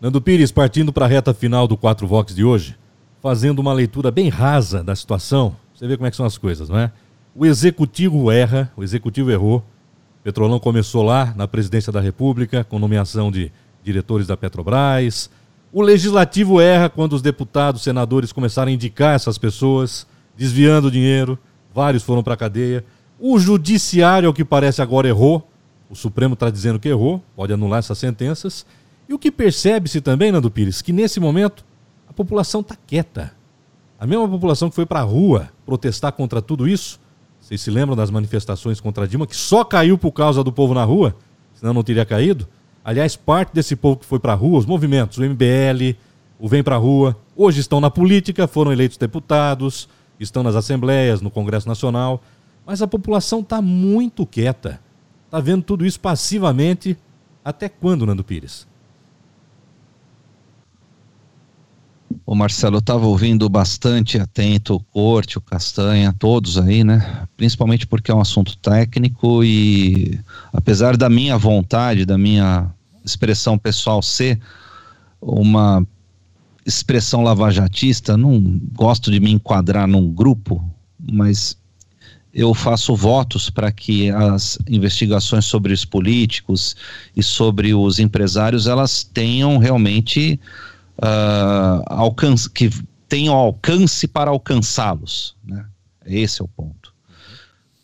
[0.00, 2.76] Nando Pires, partindo para a reta final do 4 Vox de hoje,
[3.20, 6.68] fazendo uma leitura bem rasa da situação, você vê como é que são as coisas,
[6.68, 6.90] não é?
[7.36, 9.64] O executivo erra, o executivo errou.
[10.24, 13.52] Petrolão começou lá na presidência da República, com nomeação de
[13.84, 15.30] diretores da Petrobras.
[15.72, 20.04] O legislativo erra quando os deputados, senadores começaram a indicar essas pessoas,
[20.36, 21.38] desviando dinheiro.
[21.72, 22.84] Vários foram para a cadeia.
[23.16, 25.48] O judiciário, ao que parece agora, errou.
[25.88, 28.66] O Supremo está dizendo que errou, pode anular essas sentenças.
[29.08, 31.64] E o que percebe-se também, Nando Pires, que nesse momento
[32.08, 33.37] a população está quieta.
[33.98, 37.00] A mesma população que foi para a rua protestar contra tudo isso
[37.48, 40.84] vocês se lembram das manifestações contra Dilma, que só caiu por causa do povo na
[40.84, 41.16] rua?
[41.54, 42.46] Senão não teria caído.
[42.84, 45.96] Aliás, parte desse povo que foi para a rua, os movimentos, o MBL,
[46.38, 49.88] o Vem para a Rua, hoje estão na política, foram eleitos deputados,
[50.20, 52.22] estão nas assembleias, no Congresso Nacional.
[52.66, 54.78] Mas a população está muito quieta.
[55.24, 56.98] Está vendo tudo isso passivamente.
[57.42, 58.67] Até quando, Nando Pires?
[62.24, 67.26] O Marcelo estava ouvindo bastante atento o Corte, o Castanha, todos aí, né?
[67.36, 70.18] Principalmente porque é um assunto técnico e
[70.52, 72.70] apesar da minha vontade, da minha
[73.04, 74.38] expressão pessoal ser
[75.20, 75.86] uma
[76.66, 80.62] expressão lavajatista, não gosto de me enquadrar num grupo,
[81.00, 81.56] mas
[82.32, 86.76] eu faço votos para que as investigações sobre os políticos
[87.16, 90.38] e sobre os empresários elas tenham realmente
[90.98, 92.70] uh, alcance, que
[93.08, 95.36] tenham alcance para alcançá-los.
[95.44, 95.64] Né?
[96.04, 96.94] Esse é o ponto.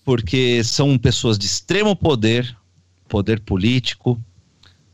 [0.05, 2.57] Porque são pessoas de extremo poder,
[3.09, 4.21] poder político,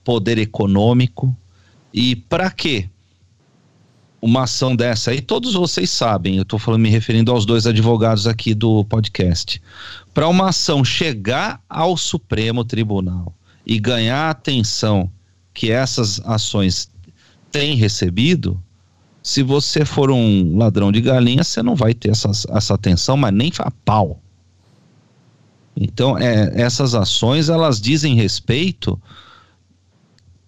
[0.05, 1.37] poder econômico,
[1.93, 2.89] e para quê?
[4.23, 8.55] Uma ação dessa aí, todos vocês sabem, eu estou me referindo aos dois advogados aqui
[8.55, 9.61] do podcast.
[10.13, 15.11] Para uma ação chegar ao Supremo Tribunal e ganhar a atenção
[15.55, 16.91] que essas ações
[17.51, 18.63] tem recebido,
[19.23, 23.33] se você for um ladrão de galinha, você não vai ter essa, essa atenção, mas
[23.33, 24.21] nem a pau.
[25.77, 29.01] Então, é, essas ações, elas dizem respeito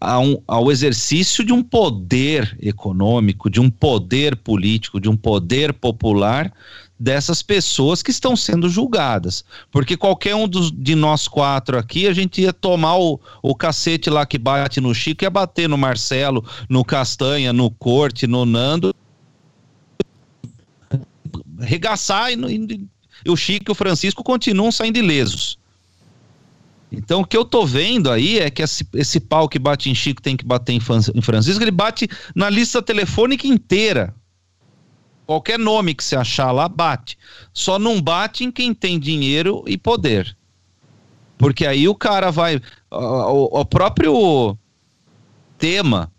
[0.03, 6.53] um, ao exercício de um poder econômico, de um poder político, de um poder popular
[6.99, 9.45] dessas pessoas que estão sendo julgadas.
[9.71, 14.09] Porque qualquer um dos, de nós quatro aqui, a gente ia tomar o, o cacete
[14.09, 18.95] lá que bate no Chico, ia bater no Marcelo, no Castanha, no Corte, no Nando,
[21.59, 22.89] regaçar e, e,
[23.25, 25.59] e o Chico e o Francisco continuam saindo ilesos.
[26.93, 29.95] Então, o que eu tô vendo aí é que esse, esse pau que bate em
[29.95, 30.81] Chico tem que bater em,
[31.15, 34.15] em Francisco, ele bate na lista telefônica inteira.
[35.27, 37.17] Qualquer nome que você achar lá, bate.
[37.53, 40.37] Só não bate em quem tem dinheiro e poder.
[41.39, 42.61] Porque aí o cara vai.
[42.91, 44.57] O, o próprio
[45.59, 46.13] tema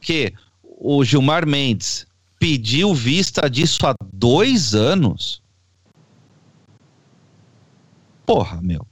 [0.00, 0.32] que
[0.62, 2.06] o Gilmar Mendes
[2.38, 5.42] pediu vista disso há dois anos.
[8.26, 8.86] Porra, meu.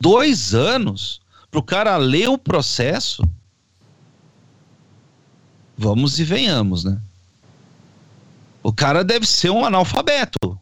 [0.00, 1.20] Dois anos
[1.50, 3.22] pro cara ler o processo.
[5.76, 7.00] Vamos e venhamos, né?
[8.62, 10.58] O cara deve ser um analfabeto.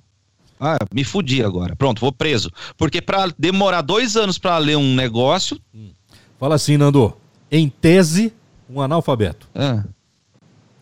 [0.58, 1.74] Ah, me fudi agora.
[1.74, 2.50] Pronto, vou preso.
[2.76, 5.58] Porque para demorar dois anos para ler um negócio.
[6.38, 7.14] Fala assim, Nando.
[7.50, 8.32] Em tese,
[8.68, 9.48] um analfabeto.
[9.54, 9.82] É.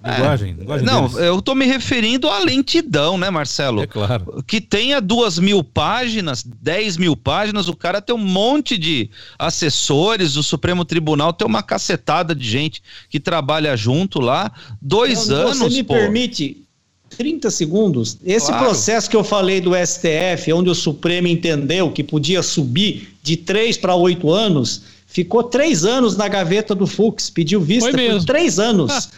[0.04, 0.54] Linguagem, é.
[0.54, 1.16] linguagem Não, deles.
[1.26, 3.82] eu tô me referindo à lentidão, né, Marcelo?
[3.82, 4.42] É claro.
[4.46, 10.36] Que tenha duas mil páginas, dez mil páginas, o cara tem um monte de assessores,
[10.36, 14.52] o Supremo Tribunal tem uma cacetada de gente que trabalha junto lá.
[14.80, 15.94] Dois Não, anos, Você me pô.
[15.94, 16.67] permite
[17.16, 18.18] 30 segundos.
[18.24, 18.64] Esse Claro.
[18.66, 23.76] processo que eu falei do STF, onde o Supremo entendeu que podia subir de 3
[23.76, 29.08] para 8 anos, ficou três anos na gaveta do Fux, pediu vista por três anos.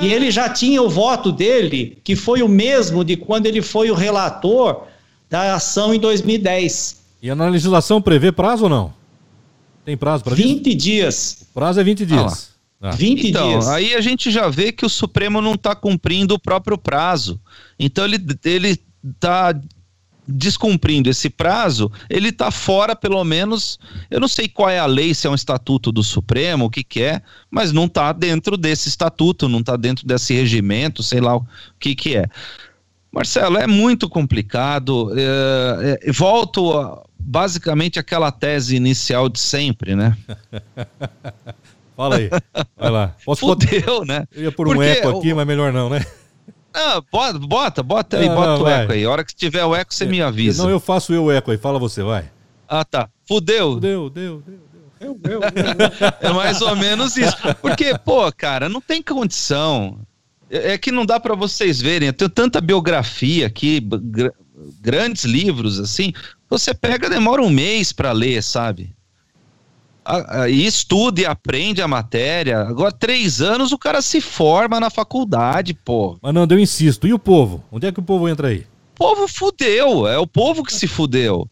[0.00, 3.90] e ele já tinha o voto dele, que foi o mesmo de quando ele foi
[3.90, 4.82] o relator
[5.30, 7.00] da ação em 2010.
[7.22, 8.92] E na legislação prevê prazo ou não?
[9.84, 10.42] Tem prazo para isso?
[10.42, 11.38] 20 dias.
[11.50, 12.32] O prazo é 20 dias.
[12.50, 12.52] Ah.
[12.90, 13.68] 20 Então, dias.
[13.68, 17.40] aí a gente já vê que o Supremo não está cumprindo o próprio prazo.
[17.78, 19.54] Então ele ele está
[20.26, 23.78] descumprindo esse prazo, ele está fora pelo menos,
[24.08, 26.84] eu não sei qual é a lei, se é um estatuto do Supremo, o que
[26.84, 27.20] que é,
[27.50, 31.46] mas não está dentro desse estatuto, não está dentro desse regimento, sei lá o
[31.78, 32.26] que que é.
[33.12, 35.12] Marcelo, é muito complicado.
[35.14, 40.16] É, é, volto a, basicamente àquela tese inicial de sempre, né?
[42.02, 42.28] Fala aí,
[42.76, 43.14] vai lá.
[43.24, 44.26] Posso Fudeu, né?
[44.34, 46.04] Eu ia pôr um eco aqui, mas melhor não, né?
[46.74, 49.04] Ah, bota, bota, bota aí, não, bota não, o eco aí.
[49.04, 50.64] A hora que tiver o eco, você me avisa.
[50.64, 52.28] Não, eu faço eu o eco aí, fala você, vai.
[52.66, 53.08] Ah, tá.
[53.28, 53.74] Fudeu.
[53.74, 54.58] Fudeu, deu, deu.
[54.98, 55.14] deu.
[55.16, 55.50] deu, deu.
[56.20, 57.36] É mais ou menos isso.
[57.60, 60.00] Porque, pô, cara, não tem condição.
[60.50, 62.08] É, é que não dá para vocês verem.
[62.08, 64.30] Eu tenho tanta biografia aqui, gr
[64.80, 66.12] grandes livros, assim.
[66.50, 68.92] Você pega, demora um mês para ler, sabe?
[70.48, 72.60] E estuda e aprende a matéria.
[72.60, 76.18] Agora, três anos, o cara se forma na faculdade, pô.
[76.20, 77.06] Mas não, eu insisto.
[77.06, 77.62] E o povo?
[77.70, 78.66] Onde é que o povo entra aí?
[78.94, 80.06] O povo fudeu.
[80.06, 81.48] É o povo que se fudeu.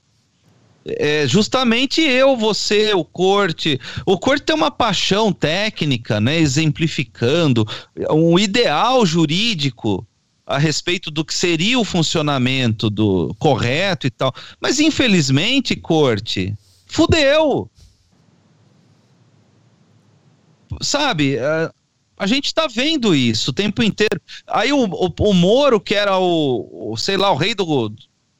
[0.84, 3.78] É justamente eu, você, o Corte.
[4.04, 6.38] O Corte tem uma paixão técnica, né?
[6.38, 7.66] Exemplificando
[8.10, 10.06] um ideal jurídico
[10.46, 14.34] a respeito do que seria o funcionamento do correto e tal.
[14.60, 16.54] Mas infelizmente, Corte,
[16.86, 17.70] fudeu
[20.80, 21.70] sabe, a, é,
[22.18, 24.20] a gente está vendo isso o tempo inteiro.
[24.46, 27.94] Aí o, o, o Moro, que era o, o, sei lá, o rei do,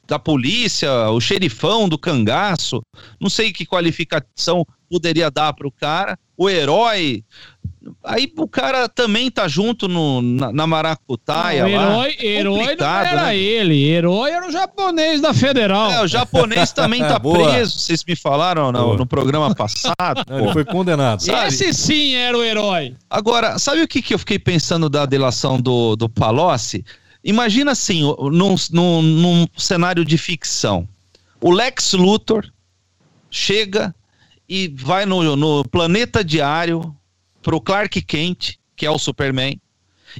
[0.07, 2.81] da polícia, o xerifão do cangaço,
[3.19, 7.23] não sei que qualificação poderia dar para o cara, o herói
[8.03, 11.63] Aí o cara também tá junto no, na, na maracutaia.
[11.63, 12.23] Não, herói, lá.
[12.23, 13.37] herói não era né?
[13.37, 13.83] ele.
[13.83, 15.91] Herói era o japonês da Federal.
[15.91, 17.79] É, o japonês também tá preso.
[17.79, 20.23] Vocês me falaram no, no programa passado.
[20.29, 21.23] Não, ele foi condenado.
[21.23, 21.47] Sabe?
[21.47, 22.95] Esse sim era o herói.
[23.09, 26.85] Agora, sabe o que, que eu fiquei pensando da delação do, do Palocci?
[27.23, 30.87] Imagina assim, num, num, num cenário de ficção.
[31.39, 32.45] O Lex Luthor
[33.29, 33.93] chega
[34.47, 36.95] e vai no, no Planeta Diário
[37.41, 39.59] pro Clark Kent, que é o Superman,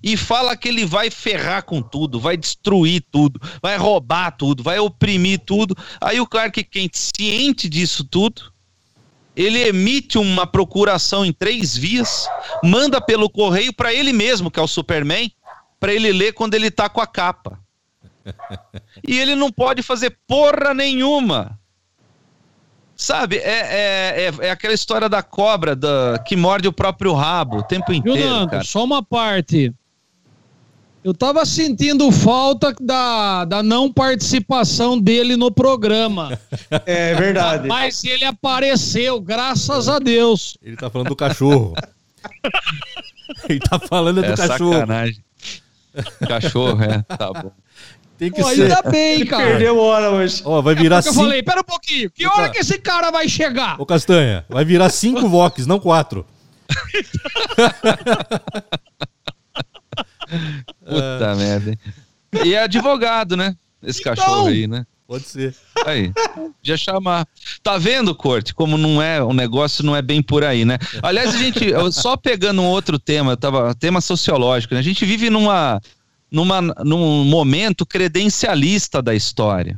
[0.02, 4.80] e fala que ele vai ferrar com tudo, vai destruir tudo, vai roubar tudo, vai
[4.80, 5.76] oprimir tudo.
[6.00, 8.54] Aí o Clark Kent, ciente disso tudo,
[9.36, 12.28] ele emite uma procuração em três vias,
[12.64, 15.32] manda pelo correio para ele mesmo, que é o Superman,
[15.80, 17.60] para ele ler quando ele tá com a capa.
[19.08, 21.60] E ele não pode fazer porra nenhuma.
[23.02, 27.58] Sabe, é, é, é, é, aquela história da cobra da, que morde o próprio rabo
[27.58, 28.30] o tempo inteiro.
[28.30, 28.64] Nando, cara.
[28.64, 29.74] só uma parte.
[31.04, 36.40] Eu tava sentindo falta da, da não participação dele no programa.
[36.86, 37.68] É verdade.
[37.68, 40.56] Mas ele apareceu, graças a Deus.
[40.62, 41.74] Ele tá falando do cachorro.
[43.50, 44.74] ele tá falando do é cachorro.
[44.74, 45.24] Sacanagem.
[46.28, 47.52] Cachorro, é, tá bom.
[48.22, 48.62] Tem que Pô, ser.
[48.62, 49.48] Ainda bem, cara.
[49.48, 50.44] Perdeu hora hoje.
[50.46, 51.16] Ó, vai virar cinco...
[51.16, 52.12] Eu falei, pera um pouquinho.
[52.12, 53.82] Que hora que esse cara vai chegar?
[53.82, 56.24] Ô, Castanha, vai virar cinco Vox, não quatro.
[60.86, 61.76] Puta merda.
[62.46, 63.56] E é advogado, né?
[63.82, 64.14] Esse então...
[64.16, 64.86] cachorro aí, né?
[65.08, 65.56] Pode ser.
[65.84, 66.14] Aí,
[66.62, 67.28] já chamar.
[67.64, 70.78] Tá vendo, Corte, como não é, o negócio não é bem por aí, né?
[71.02, 74.80] Aliás, a gente, só pegando um outro tema, tava, tema sociológico, né?
[74.80, 75.82] A gente vive numa
[76.32, 79.78] numa, num momento credencialista da história.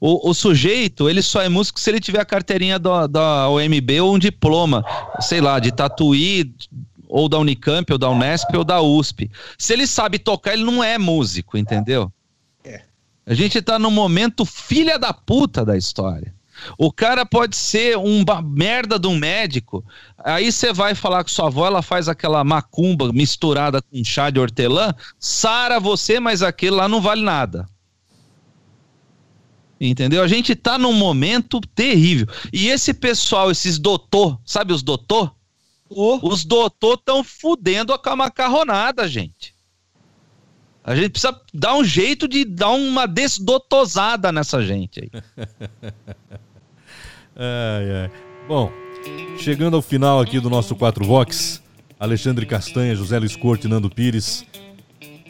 [0.00, 4.00] O, o, sujeito, ele só é músico se ele tiver a carteirinha da, da OMB
[4.00, 4.84] ou um diploma,
[5.20, 6.54] sei lá, de Tatuí,
[7.06, 9.30] ou da Unicamp, ou da Unesp, ou da USP.
[9.58, 12.10] Se ele sabe tocar, ele não é músico, entendeu?
[12.64, 12.82] É.
[13.26, 16.32] A gente tá num momento filha da puta da história.
[16.78, 19.84] O cara pode ser um merda de um médico.
[20.18, 24.38] Aí você vai falar com sua avó, ela faz aquela macumba misturada com chá de
[24.38, 27.66] hortelã, sara você, mas aquele lá não vale nada.
[29.80, 30.22] Entendeu?
[30.22, 32.26] A gente tá num momento terrível.
[32.52, 35.34] E esse pessoal, esses doutor, sabe os doutor?
[35.88, 36.20] Oh.
[36.22, 39.54] Os doutor estão fudendo com a macarronada, gente.
[40.84, 45.10] A gente precisa dar um jeito de dar uma desdotosada nessa gente aí.
[47.40, 48.10] Ai, ai.
[48.46, 48.70] Bom,
[49.38, 51.62] chegando ao final aqui do nosso 4 Vox,
[51.98, 54.44] Alexandre Castanha, José Luiz Corte e Nando Pires,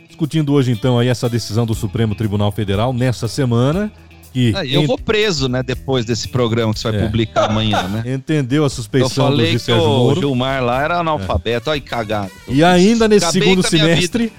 [0.09, 3.93] discutindo hoje então aí essa decisão do Supremo Tribunal Federal nessa semana.
[4.33, 4.87] Que ah, eu ent...
[4.87, 7.05] vou preso, né, depois desse programa que você vai é.
[7.05, 8.03] publicar amanhã, né?
[8.15, 10.19] Entendeu a suspeição eu falei do Sérgio Moro.
[10.19, 11.75] O Gilmar lá era analfabeto, é.
[11.75, 12.31] aí cagado.
[12.49, 14.33] E ainda nesse Acabei segundo semestre,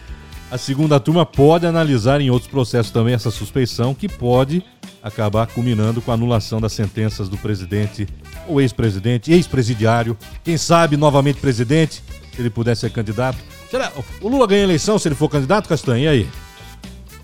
[0.52, 4.62] a segunda turma pode analisar em outros processos também essa suspeição que pode
[5.02, 8.06] acabar culminando com a anulação das sentenças do presidente
[8.48, 12.04] ou ex-presidente, ex-presidiário, quem sabe novamente presidente,
[12.36, 13.38] se ele puder ser candidato.
[13.70, 13.94] Será?
[14.20, 16.04] O Lula ganha a eleição se ele for candidato, Castanha?
[16.04, 16.30] E aí?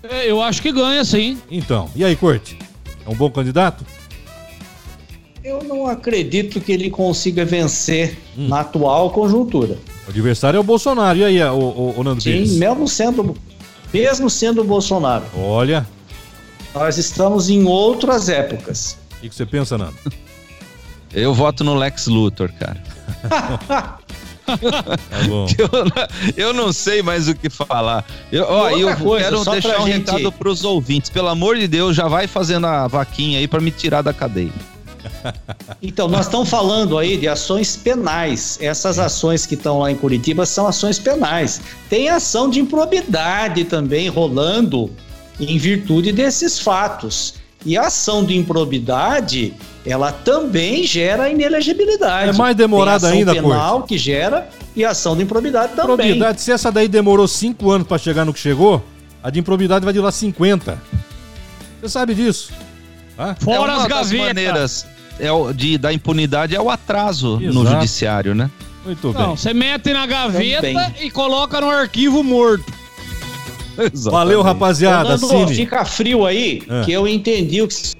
[0.02, 1.38] É, eu acho que ganha, sim.
[1.50, 2.58] Então, e aí, Corte?
[3.06, 3.84] É um bom candidato?
[5.44, 8.48] Eu não acredito que ele consiga vencer hum.
[8.48, 9.76] na atual conjuntura.
[10.08, 11.18] O adversário é o Bolsonaro.
[11.18, 12.52] E aí, o, o, o Nando Sim, Pires?
[12.56, 13.36] mesmo sendo
[13.92, 15.24] mesmo sendo o Bolsonaro.
[15.36, 15.86] Olha,
[16.74, 18.96] Nós estamos em outras épocas.
[19.16, 19.94] o que que você pensa, Nando?
[21.12, 22.82] Eu voto no Lex Luthor, cara.
[24.48, 25.46] Tá bom.
[25.58, 28.02] Eu, não- eu não sei mais o que falar.
[28.32, 31.10] Eu, ó, eu coisa, quero só deixar um gente- recado pros ouvintes.
[31.10, 34.50] Pelo amor de Deus, já vai fazendo a vaquinha aí pra me tirar da cadeia.
[35.82, 38.58] Então, nós estamos falando aí de ações penais.
[38.60, 41.60] Essas ações que estão lá em Curitiba são ações penais.
[41.88, 44.90] Tem ação de improbidade também rolando
[45.40, 47.34] em virtude desses fatos.
[47.66, 49.52] E a ação de improbidade,
[49.84, 52.30] ela também gera inelegibilidade.
[52.30, 52.56] É mais
[52.88, 55.94] ação ainda, penal que gera e ação de improbidade também.
[55.94, 58.82] Improbidade, se essa daí demorou 5 anos pra chegar no que chegou,
[59.22, 60.80] a de improbidade vai durar 50.
[61.80, 62.52] Você sabe disso?
[63.16, 63.36] Tá?
[63.38, 64.86] é Fora uma as das gavetas.
[65.20, 67.66] É o- de, da impunidade é o atraso no Exato.
[67.76, 68.50] judiciário, né?
[68.84, 69.36] Muito Não, bem.
[69.36, 70.92] você mete na gaveta Também.
[71.02, 72.72] e coloca no arquivo morto.
[74.10, 75.10] Valeu, rapaziada.
[75.10, 75.54] Nando, Cine.
[75.54, 76.84] fica frio aí, É.
[76.84, 77.94] que eu entendi o que você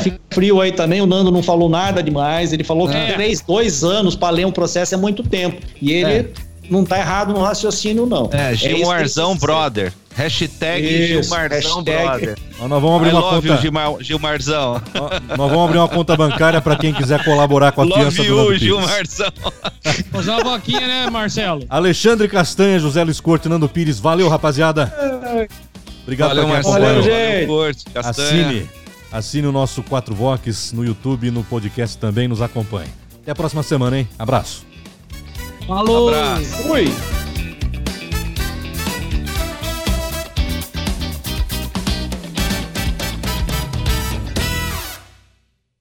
[0.00, 1.00] fica frio aí também.
[1.00, 2.52] O Nando não falou nada demais.
[2.52, 3.12] Ele falou que É.
[3.14, 5.60] três, dois anos para ler um processo é muito tempo.
[5.80, 6.30] E ele
[6.68, 8.28] não tá errado no raciocínio, não.
[8.32, 9.40] É, que Gilmarzão ser.
[9.40, 9.92] Brother.
[10.14, 12.08] Hashtag Isso, Gilmarzão hashtag.
[12.08, 12.38] Brother.
[12.58, 13.62] Nós nós vamos abrir I uma love you, conta.
[13.62, 14.82] Gilmar, Gilmarzão.
[15.36, 18.28] Nós vamos abrir uma conta bancária pra quem quiser colaborar com a Love fiança do
[18.28, 18.62] Nando you, Pires.
[18.62, 19.32] Gilmarzão.
[20.12, 21.64] Usar a vaquinha, né, Marcelo?
[21.68, 23.98] Alexandre Castanha, José Luiz Corte, Nando Pires.
[23.98, 24.92] Valeu, rapaziada.
[26.04, 26.86] Obrigado Valeu, pra quem Marcelo.
[26.86, 27.46] Valeu, gente.
[27.46, 28.46] Corte, Castanha.
[28.46, 28.68] Assine.
[29.10, 32.28] Assine o nosso 4 Vox no YouTube e no podcast também.
[32.28, 32.88] Nos acompanhe.
[33.20, 34.08] Até a próxima semana, hein?
[34.18, 34.64] Abraço.
[35.66, 36.08] Falou!
[36.08, 36.44] Abraço.
[36.68, 36.92] Fui.